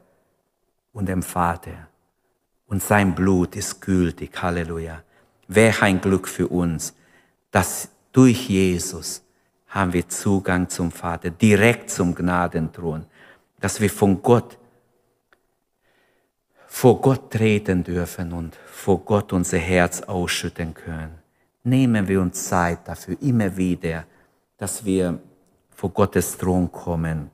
[0.93, 1.89] und dem Vater.
[2.67, 4.43] Und sein Blut ist gültig.
[4.43, 5.03] Halleluja.
[5.49, 6.95] Welch ein Glück für uns,
[7.51, 9.23] dass durch Jesus
[9.69, 13.07] haben wir Zugang zum Vater, direkt zum Gnadenthron,
[13.61, 14.59] dass wir von Gott,
[16.67, 21.18] vor Gott treten dürfen und vor Gott unser Herz ausschütten können.
[21.65, 24.05] Nehmen wir uns Zeit dafür immer wieder,
[24.57, 25.19] dass wir
[25.71, 27.31] vor Gottes Thron kommen.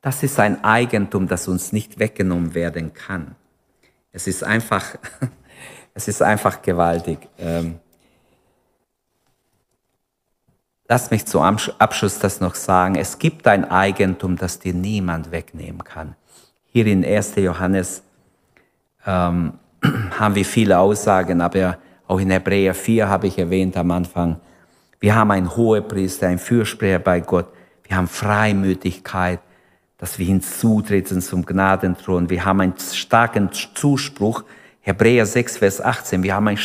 [0.00, 3.34] Das ist ein Eigentum, das uns nicht weggenommen werden kann.
[4.12, 4.96] Es ist einfach,
[5.94, 7.28] es ist einfach gewaltig.
[7.38, 7.80] Ähm,
[10.88, 12.94] Lass mich zum Abschluss das noch sagen.
[12.94, 16.14] Es gibt ein Eigentum, das dir niemand wegnehmen kann.
[16.66, 17.34] Hier in 1.
[17.36, 18.02] Johannes
[19.04, 19.54] ähm,
[20.18, 24.36] haben wir viele Aussagen, aber auch in Hebräer 4 habe ich erwähnt am Anfang.
[25.00, 27.46] Wir haben einen Hohepriester, einen Fürsprecher bei Gott.
[27.84, 29.40] Wir haben Freimütigkeit,
[29.98, 32.30] dass wir hinzutreten zum Gnadenthron.
[32.30, 34.44] Wir haben einen starken Zuspruch.
[34.80, 36.22] Hebräer 6, Vers 18.
[36.22, 36.60] Wir haben einen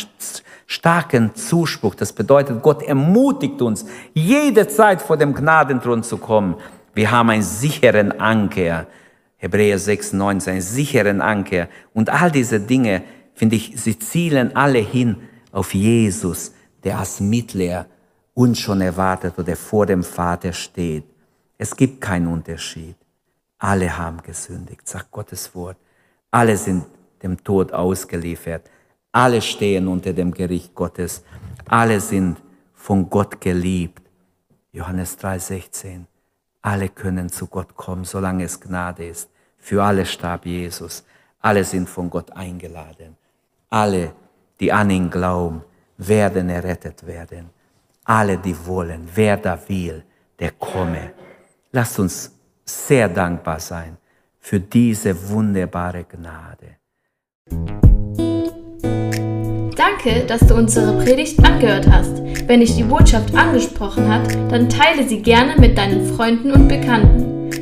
[0.66, 1.94] starken Zuspruch.
[1.94, 6.56] Das bedeutet, Gott ermutigt uns, jede Zeit vor dem Gnadenthron zu kommen.
[6.94, 8.86] Wir haben einen sicheren Anker.
[9.42, 11.68] Hebräer 6, 19, einen sicheren Anker.
[11.92, 13.02] Und all diese Dinge,
[13.34, 15.16] finde ich, sie zielen alle hin
[15.50, 16.52] auf Jesus,
[16.84, 17.86] der als Mittler
[18.34, 21.02] uns schon erwartet oder vor dem Vater steht.
[21.58, 22.94] Es gibt keinen Unterschied.
[23.58, 25.76] Alle haben gesündigt, sagt Gottes Wort.
[26.30, 26.84] Alle sind
[27.24, 28.70] dem Tod ausgeliefert.
[29.10, 31.24] Alle stehen unter dem Gericht Gottes.
[31.66, 32.40] Alle sind
[32.74, 34.02] von Gott geliebt.
[34.70, 36.06] Johannes 3:16.
[36.60, 39.31] Alle können zu Gott kommen, solange es Gnade ist.
[39.62, 41.04] Für alle starb Jesus.
[41.40, 43.16] Alle sind von Gott eingeladen.
[43.70, 44.12] Alle,
[44.58, 45.62] die an ihn glauben,
[45.96, 47.50] werden errettet werden.
[48.04, 50.02] Alle, die wollen, wer da will,
[50.40, 51.12] der komme.
[51.70, 52.32] Lasst uns
[52.64, 53.96] sehr dankbar sein
[54.40, 56.78] für diese wunderbare Gnade.
[59.76, 62.20] Danke, dass du unsere Predigt angehört hast.
[62.48, 67.31] Wenn dich die Botschaft angesprochen hat, dann teile sie gerne mit deinen Freunden und Bekannten,